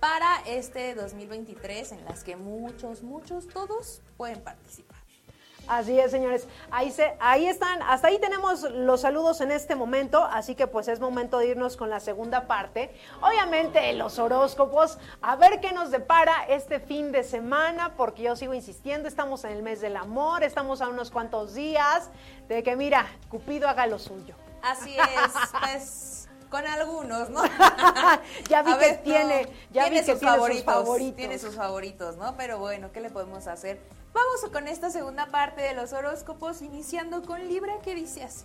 [0.00, 4.98] para este 2023 en las que muchos, muchos, todos pueden participar.
[5.66, 6.46] Así es, señores.
[6.70, 10.88] Ahí, se, ahí están, hasta ahí tenemos los saludos en este momento, así que pues
[10.88, 12.94] es momento de irnos con la segunda parte.
[13.22, 18.52] Obviamente los horóscopos, a ver qué nos depara este fin de semana, porque yo sigo
[18.52, 22.10] insistiendo, estamos en el mes del amor, estamos a unos cuantos días
[22.48, 24.34] de que mira, Cupido haga lo suyo.
[24.62, 26.20] Así es, pues
[26.54, 27.42] con algunos, ¿no?
[28.48, 31.16] Ya vi A que ver, tiene, ya vi que sus, tiene favoritos, sus favoritos.
[31.16, 32.36] Tiene sus favoritos, ¿no?
[32.36, 33.80] Pero bueno, ¿qué le podemos hacer?
[34.12, 38.44] Vamos con esta segunda parte de los horóscopos, iniciando con Libra, que dice así.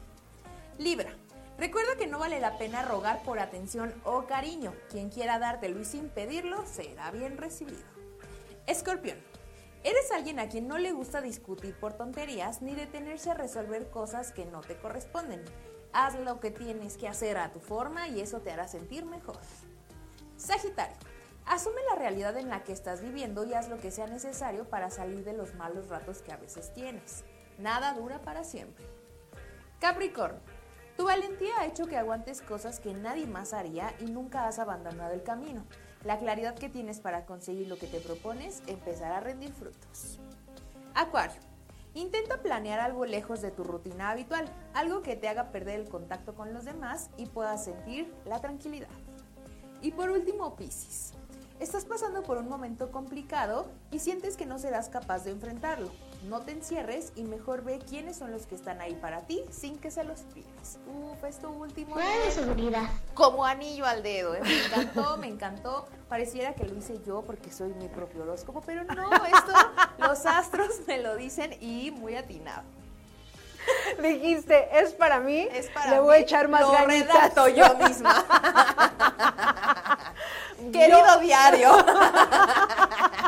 [0.79, 1.11] Libra,
[1.59, 4.73] recuerda que no vale la pena rogar por atención o cariño.
[4.89, 7.83] Quien quiera dártelo y sin pedirlo, será bien recibido.
[8.65, 9.19] Escorpión,
[9.83, 14.31] eres alguien a quien no le gusta discutir por tonterías ni detenerse a resolver cosas
[14.31, 15.45] que no te corresponden.
[15.91, 19.39] Haz lo que tienes que hacer a tu forma y eso te hará sentir mejor.
[20.37, 20.95] Sagitario,
[21.45, 24.91] asume la realidad en la que estás viviendo y haz lo que sea necesario para
[24.91, 27.23] salir de los malos ratos que a veces tienes.
[27.57, 28.85] Nada dura para siempre.
[29.79, 30.39] Capricornio,
[30.95, 35.13] tu valentía ha hecho que aguantes cosas que nadie más haría y nunca has abandonado
[35.13, 35.65] el camino.
[36.03, 40.19] La claridad que tienes para conseguir lo que te propones empezará a rendir frutos.
[40.93, 41.48] Acuario.
[41.93, 46.35] Intenta planear algo lejos de tu rutina habitual, algo que te haga perder el contacto
[46.35, 48.89] con los demás y puedas sentir la tranquilidad.
[49.81, 51.13] Y por último, Piscis.
[51.59, 55.89] Estás pasando por un momento complicado y sientes que no serás capaz de enfrentarlo.
[56.23, 59.77] No te encierres y mejor ve quiénes son los que están ahí para ti sin
[59.79, 60.77] que se los pides.
[60.85, 61.95] Uf, esto último.
[61.97, 62.83] de seguridad.
[63.13, 64.35] Como anillo al dedo.
[64.35, 64.41] ¿eh?
[64.43, 65.87] Me encantó, me encantó.
[66.09, 69.53] Pareciera que lo hice yo porque soy mi propio horóscopo, pero no, esto
[69.97, 72.63] los astros me lo dicen y muy atinado.
[74.01, 75.47] Dijiste, es para mí.
[75.51, 77.33] Es para Le voy a echar más lo ganitas.
[77.55, 78.25] yo misma.
[80.71, 81.71] Querido diario.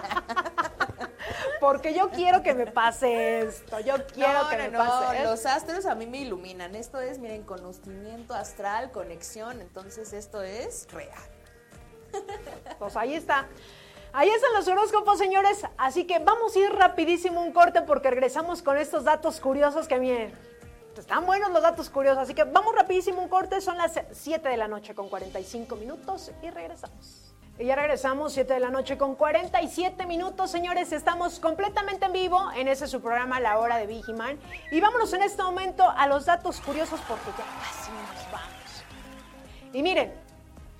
[1.61, 3.79] Porque yo quiero que me pase esto.
[3.81, 5.29] Yo quiero no, que no, me no, pase esto.
[5.29, 6.73] Los astros a mí me iluminan.
[6.73, 9.61] Esto es, miren, conocimiento astral, conexión.
[9.61, 11.21] Entonces, esto es real.
[12.79, 13.47] Pues ahí está.
[14.11, 15.63] Ahí están los horóscopos, señores.
[15.77, 19.99] Así que vamos a ir rapidísimo un corte porque regresamos con estos datos curiosos que
[19.99, 20.33] miren.
[20.97, 23.61] Están buenos los datos curiosos, así que vamos rapidísimo un corte.
[23.61, 27.30] Son las 7 de la noche con 45 minutos y regresamos.
[27.61, 30.91] Y ya regresamos, 7 de la noche con 47 minutos, señores.
[30.91, 34.39] Estamos completamente en vivo en ese su programa La Hora de Vigiman.
[34.71, 38.83] Y vámonos en este momento a los datos curiosos porque ya casi nos vamos.
[39.73, 40.11] Y miren,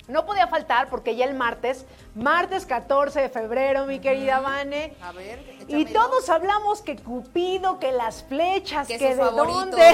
[0.07, 1.85] no podía faltar porque ya el martes,
[2.15, 4.93] martes 14 de febrero, mi querida Vane.
[5.01, 9.93] A ver, Y todos hablamos que Cupido, que las flechas, Que de favorito, dónde.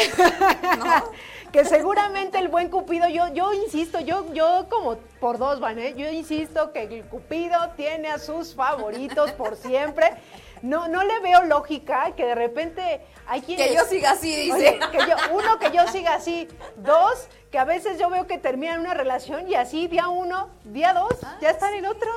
[0.77, 1.03] ¿no?
[1.51, 5.93] que seguramente el buen Cupido, yo, yo insisto, yo, yo como por dos van, ¿eh?
[5.95, 10.13] yo insisto que el Cupido tiene a sus favoritos por siempre.
[10.61, 13.67] No, no le veo lógica que de repente hay quienes...
[13.67, 14.53] Que yo siga así, dice.
[14.53, 16.47] Oye, que yo, uno, que yo siga así.
[16.77, 20.93] Dos, que a veces yo veo que terminan una relación y así día uno, día
[20.93, 22.09] dos, ya están en otra.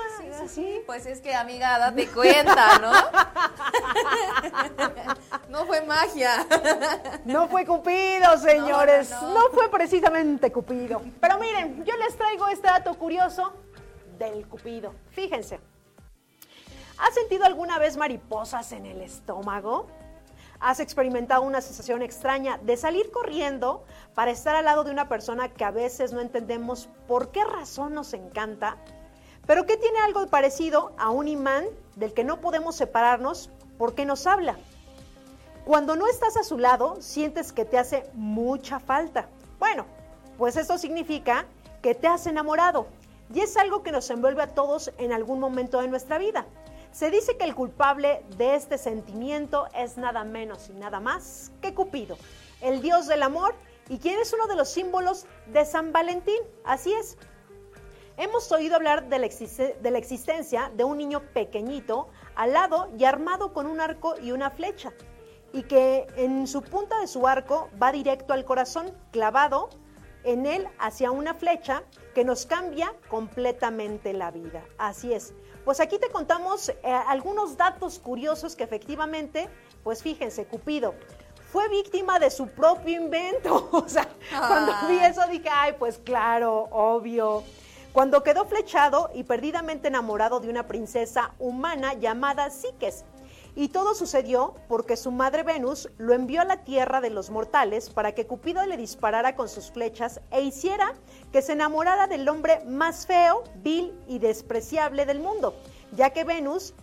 [0.43, 0.81] así.
[0.87, 2.93] Pues es que, amiga, date cuenta, ¿no?
[5.49, 6.47] no fue magia.
[7.25, 9.11] No fue Cupido, señores.
[9.11, 9.51] No, No, no, no.
[9.51, 11.03] fue precisamente Cupido.
[11.21, 13.53] Pero miren, yo les traigo este dato curioso
[14.19, 14.95] del Cupido.
[15.11, 15.61] Fíjense.
[17.01, 19.87] ¿Has sentido alguna vez mariposas en el estómago?
[20.61, 23.85] ¿Has experimentado una sensación extraña de salir corriendo
[24.15, 27.95] para estar al lado de una persona que a veces no entendemos por qué razón
[27.95, 28.77] nos encanta?
[29.47, 31.65] Pero que tiene algo parecido a un imán
[31.97, 33.49] del que no podemos separarnos
[33.79, 34.59] porque nos habla.
[35.65, 39.31] Cuando no estás a su lado, sientes que te hace mucha falta.
[39.59, 39.87] Bueno,
[40.37, 41.47] pues eso significa
[41.81, 42.89] que te has enamorado
[43.33, 46.45] y es algo que nos envuelve a todos en algún momento de nuestra vida.
[46.93, 51.73] Se dice que el culpable de este sentimiento es nada menos y nada más que
[51.73, 52.17] Cupido,
[52.61, 53.55] el dios del amor
[53.89, 56.41] y quien es uno de los símbolos de San Valentín.
[56.65, 57.17] Así es.
[58.17, 63.81] Hemos oído hablar de la, existencia de un niño pequeñito, alado y armado con un
[63.81, 64.93] arco y una flecha,
[65.55, 69.71] y que en su punta de su arco va directo al corazón, clavado
[70.25, 71.83] en él hacia una flecha
[72.15, 74.63] que nos cambia completamente la vida.
[74.77, 75.33] Así es.
[75.71, 79.49] Pues aquí te contamos eh, algunos datos curiosos que efectivamente,
[79.85, 80.97] pues fíjense, Cupido
[81.53, 83.69] fue víctima de su propio invento.
[83.73, 87.45] O sea, cuando vi eso dije, ay, pues claro, obvio.
[87.93, 93.05] Cuando quedó flechado y perdidamente enamorado de una princesa humana llamada Psiques.
[93.57, 97.91] Y todo sucedió porque su madre Venus lo envió a la tierra de los mortales
[97.91, 100.95] para que Cupido le disparara con sus flechas e hiciera
[101.33, 105.55] que se enamorara del hombre más feo, vil y despreciable del mundo,
[105.97, 106.75] ya que Venus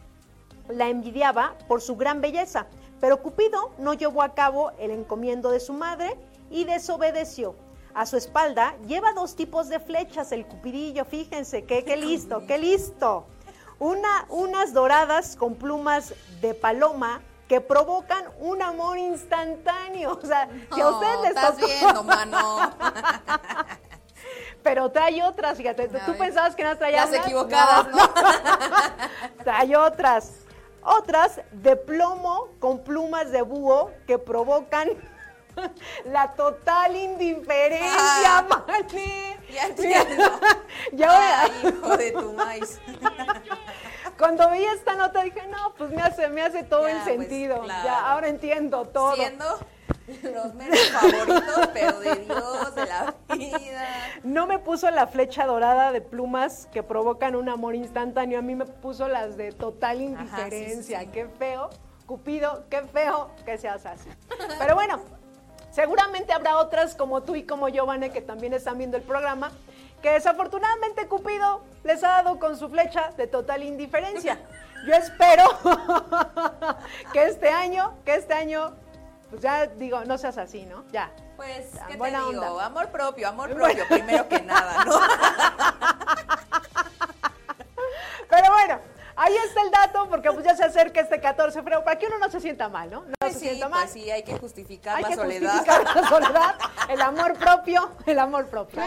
[0.69, 2.67] la envidiaba por su gran belleza,
[2.99, 6.15] pero Cupido no llevó a cabo el encomiendo de su madre
[6.49, 7.55] y desobedeció.
[7.93, 12.57] A su espalda lleva dos tipos de flechas el cupidillo, fíjense, qué, qué listo, qué
[12.57, 13.25] listo.
[13.79, 20.19] Una, unas doradas con plumas de paloma que provocan un amor instantáneo.
[20.21, 22.71] O sea, si a No, ustedes les estás tocó- viendo, mano.
[24.63, 27.25] Pero trae otras, fíjate, tú, pensabas que no traía Las unas?
[27.25, 27.97] equivocadas, ¿no?
[29.43, 30.31] Trae otras.
[30.83, 34.89] Otras de plomo con plumas de búho que provocan
[36.05, 37.89] la total indiferencia,
[38.39, 38.45] Ah.
[38.67, 39.37] Mane.
[39.53, 40.23] Ya entiendo.
[40.91, 42.79] Y ahora, Ay, hijo de tu maíz.
[44.17, 47.15] cuando vi esta nota dije, no, pues me hace, me hace todo Ya, el pues,
[47.27, 47.61] sentido.
[47.61, 47.83] claro.
[47.83, 49.15] Ya, ahora entiendo todo.
[49.15, 49.59] Siendo
[50.33, 53.87] los menos favoritos, pero de Dios, de la vida.
[54.23, 58.39] No me puso la flecha dorada de plumas que provocan un amor instantáneo.
[58.39, 60.99] A mí me puso las de total indiferencia.
[60.99, 61.11] sí, sí.
[61.11, 61.69] Qué feo.
[62.05, 64.07] Cupido, qué feo que seas así.
[64.59, 65.01] Pero bueno,
[65.77, 69.51] Seguramente habrá otras como tú y como yo, Vane, que también están viendo el programa,
[70.01, 74.39] que desafortunadamente Cupido les ha dado con su flecha de total indiferencia.
[74.87, 75.43] Yo espero
[77.13, 78.73] que este año, que este año,
[79.29, 80.83] pues ya digo, no seas así, ¿no?
[80.91, 81.11] Ya.
[81.35, 82.41] Pues, ¿qué te buena digo?
[82.41, 82.65] onda.
[82.65, 84.99] Amor propio, amor propio, primero que nada, ¿no?
[88.31, 88.79] Pero bueno,
[89.17, 92.05] ahí está el dato, porque pues ya se acerca este 14 de febrero, para que
[92.07, 93.01] uno no se sienta mal, ¿no?
[93.01, 93.81] No Pues se sí, sienta mal.
[93.81, 95.51] pues sí, hay que justificar Hay la que soledad.
[95.51, 96.55] justificar la soledad,
[96.89, 98.81] el amor propio, el amor propio.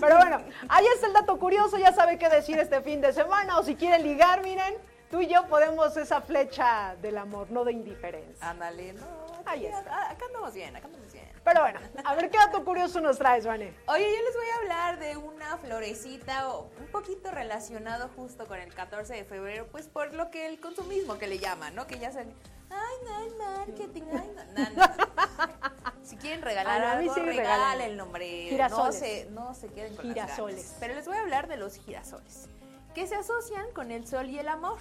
[0.00, 3.58] Pero bueno, ahí está el dato curioso, ya sabe qué decir este fin de semana,
[3.58, 4.74] o si quiere ligar, miren,
[5.10, 8.48] tú y yo podemos esa flecha del amor, no de indiferencia.
[8.50, 9.06] Ándale, no.
[9.46, 10.10] Ahí está.
[10.10, 11.03] Acá andamos bien, acá andamos bien.
[11.44, 13.74] Pero bueno, a ver qué dato curioso nos traes, Vane.
[13.88, 18.58] Oye, yo les voy a hablar de una florecita o un poquito relacionado justo con
[18.58, 21.86] el 14 de febrero, pues por lo que el consumismo que le llaman, ¿no?
[21.86, 22.32] Que ya saben,
[22.70, 24.82] ay, no, el marketing, ay, no, no, no.
[26.02, 27.46] Si quieren regalar a mí algo, sí regalen.
[27.46, 28.46] regalen, hombre.
[28.50, 28.84] Girasoles.
[28.84, 30.56] No se, no se queden con las Girasoles.
[30.64, 30.76] ganas.
[30.80, 32.48] Pero les voy a hablar de los girasoles,
[32.94, 34.78] que se asocian con el sol y el amor,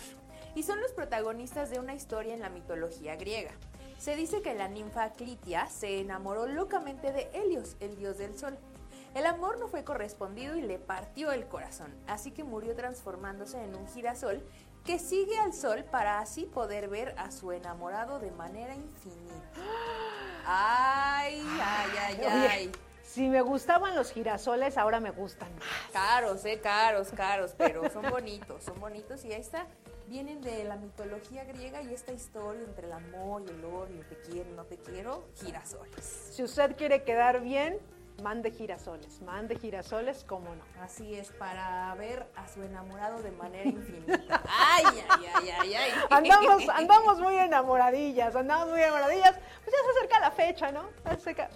[0.53, 3.51] y son los protagonistas de una historia en la mitología griega.
[4.03, 8.57] Se dice que la ninfa Clitia se enamoró locamente de Helios, el dios del sol.
[9.15, 13.73] El amor no fue correspondido y le partió el corazón, así que murió transformándose en
[13.73, 14.43] un girasol
[14.83, 19.61] que sigue al sol para así poder ver a su enamorado de manera infinita.
[20.45, 22.71] Ay, ay, ay, ay.
[23.03, 25.93] si me gustaban los girasoles, ahora me gustan más.
[25.93, 29.65] Caros, eh, caros, caros, pero son bonitos, son bonitos y ahí está.
[30.07, 34.17] Vienen de la mitología griega y esta historia entre el amor y el odio, te
[34.17, 36.29] quiero, no te quiero, girasoles.
[36.31, 37.79] Si usted quiere quedar bien,
[38.21, 40.63] mande girasoles, mande girasoles, cómo no.
[40.81, 44.41] Así es, para ver a su enamorado de manera infinita.
[44.47, 45.91] Ay, ay, ay, ay, ay.
[46.09, 49.35] Andamos, andamos muy enamoradillas, andamos muy enamoradillas.
[49.63, 50.83] Pues ya se acerca la fecha, ¿no?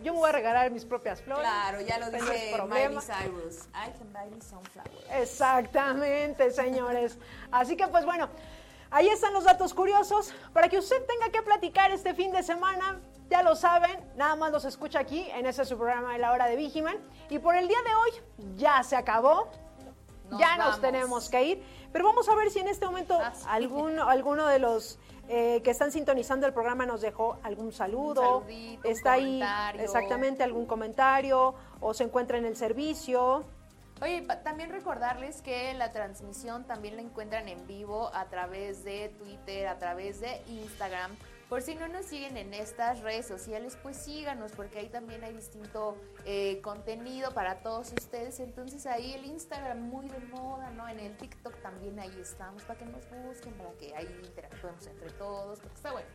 [0.04, 1.44] Yo me voy a regalar mis propias flores.
[1.48, 3.02] Claro, ya lo No dice Miley problema.
[3.02, 3.68] Cyrus.
[3.74, 5.06] I can buy me some flowers.
[5.12, 7.18] Exactamente, señores.
[7.52, 8.30] Así que pues bueno,
[8.92, 13.00] ahí están los datos curiosos para que usted tenga que platicar este fin de semana.
[13.30, 16.46] Ya lo saben, nada más los escucha aquí en ese su programa de la hora
[16.46, 16.98] de Vigiman.
[17.30, 19.50] Y por el día de hoy ya se acabó.
[20.30, 21.64] Nos ya nos tenemos que ir.
[21.92, 23.46] Pero vamos a ver si en este momento Ah, sí.
[23.50, 28.40] alguno, alguno de los eh, que están sintonizando el programa nos dejó algún saludo.
[28.40, 29.44] Un saludito, un está ahí
[29.78, 33.44] exactamente algún comentario o se encuentra en el servicio.
[34.00, 39.68] Oye, también recordarles que la transmisión también la encuentran en vivo a través de Twitter,
[39.68, 41.16] a través de Instagram.
[41.50, 45.34] Por si no nos siguen en estas redes sociales, pues síganos, porque ahí también hay
[45.34, 48.40] distinto eh, contenido para todos ustedes.
[48.40, 50.88] Entonces ahí el Instagram muy de moda, ¿no?
[50.88, 55.10] En el TikTok también ahí estamos, para que nos busquen, para que ahí interactuemos entre
[55.12, 56.10] todos, está bueno.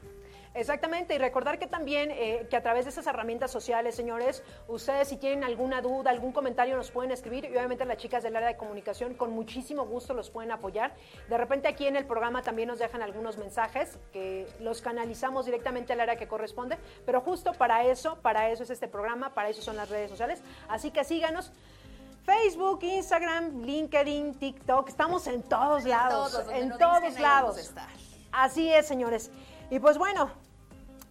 [0.55, 5.09] Exactamente, y recordar que también eh, que a través de esas herramientas sociales, señores, ustedes
[5.09, 8.49] si tienen alguna duda, algún comentario nos pueden escribir y obviamente las chicas del área
[8.49, 10.95] de comunicación con muchísimo gusto los pueden apoyar.
[11.31, 15.95] De repente aquí en el programa también nos dejan algunos mensajes que los canalizamos directamente
[15.95, 16.77] al área que corresponde,
[17.07, 20.43] pero justo para eso, para eso es este programa, para eso son las redes sociales.
[20.69, 21.51] Así que síganos.
[22.25, 27.59] Facebook, Instagram, LinkedIn, TikTok, estamos en todos lados, todos, en todos lados.
[27.59, 27.89] estar.
[28.31, 29.31] Así es, señores.
[29.73, 30.31] Y pues bueno,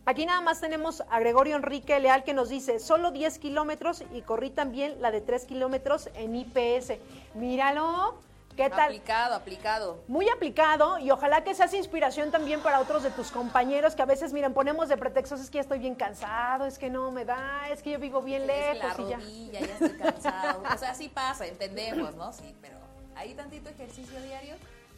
[0.06, 4.22] aquí nada más tenemos a Gregorio Enrique Leal que nos dice, solo 10 kilómetros y
[4.22, 7.00] corrí también la de 3 kilómetros en IPS.
[7.34, 8.20] Míralo,
[8.56, 8.82] ¿qué tal?
[8.82, 10.04] Aplicado, aplicado.
[10.08, 14.06] Muy aplicado y ojalá que seas inspiración también para otros de tus compañeros que a
[14.06, 17.26] veces, miren, ponemos de pretextos, es que ya estoy bien cansado, es que no me
[17.26, 19.18] da, es que yo vivo bien Es la lejos y ya.
[19.18, 20.64] rodilla, ya estoy cansado.
[20.72, 22.32] O sea, sí pasa, entendemos, ¿no?
[22.32, 22.78] Sí, pero
[23.16, 24.54] hay tantito ejercicio diario.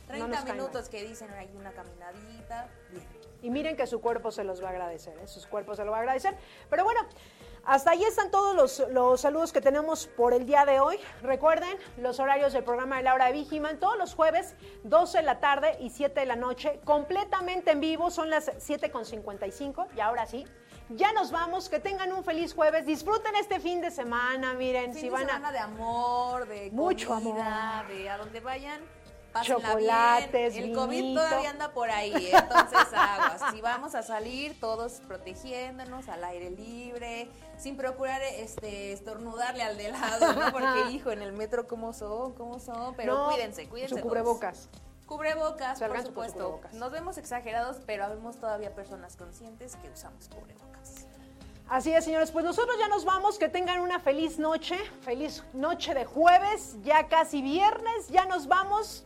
[0.08, 2.70] 30 nos cae minutos que dicen hay una caminadita.
[2.91, 3.04] bien.
[3.41, 5.28] Y miren que su cuerpo se los va a agradecer, ¿eh?
[5.28, 6.34] sus cuerpos se lo va a agradecer.
[6.70, 7.01] Pero bueno,
[7.66, 10.97] hasta ahí están todos los, los saludos que tenemos por el día de hoy.
[11.22, 15.24] Recuerden los horarios del programa de la hora de Vigiman, todos los jueves, 12 de
[15.24, 20.26] la tarde y 7 de la noche, completamente en vivo, son las 7.55 y ahora
[20.26, 20.45] sí.
[20.89, 25.01] Ya nos vamos, que tengan un feliz jueves, disfruten este fin de semana, miren, Fin
[25.01, 25.51] si de van semana a...
[25.51, 27.93] de amor, de Mucho comida, amor.
[27.93, 28.82] de a donde vayan.
[29.34, 30.69] Pásenla Chocolates, bien.
[30.69, 32.31] El COVID todavía anda por ahí, ¿eh?
[32.34, 33.41] entonces aguas.
[33.51, 39.91] Si vamos a salir, todos protegiéndonos al aire libre, sin procurar este estornudarle al de
[39.91, 40.51] lado, ¿no?
[40.51, 42.34] Porque, hijo, en el metro, ¿cómo son?
[42.34, 42.95] ¿Cómo son?
[42.95, 43.95] Pero No, cuídense, cuídense.
[43.95, 44.09] Su todos.
[44.09, 44.69] cubrebocas.
[45.05, 46.38] Cubrebocas, por su supuesto.
[46.38, 46.73] cubrebocas.
[46.73, 51.07] Nos vemos exagerados, pero habemos todavía personas conscientes que usamos cubrebocas.
[51.69, 52.31] Así es, señores.
[52.31, 53.38] Pues nosotros ya nos vamos.
[53.38, 54.77] Que tengan una feliz noche.
[55.01, 56.77] Feliz noche de jueves.
[56.84, 58.09] Ya casi viernes.
[58.09, 59.05] Ya nos vamos.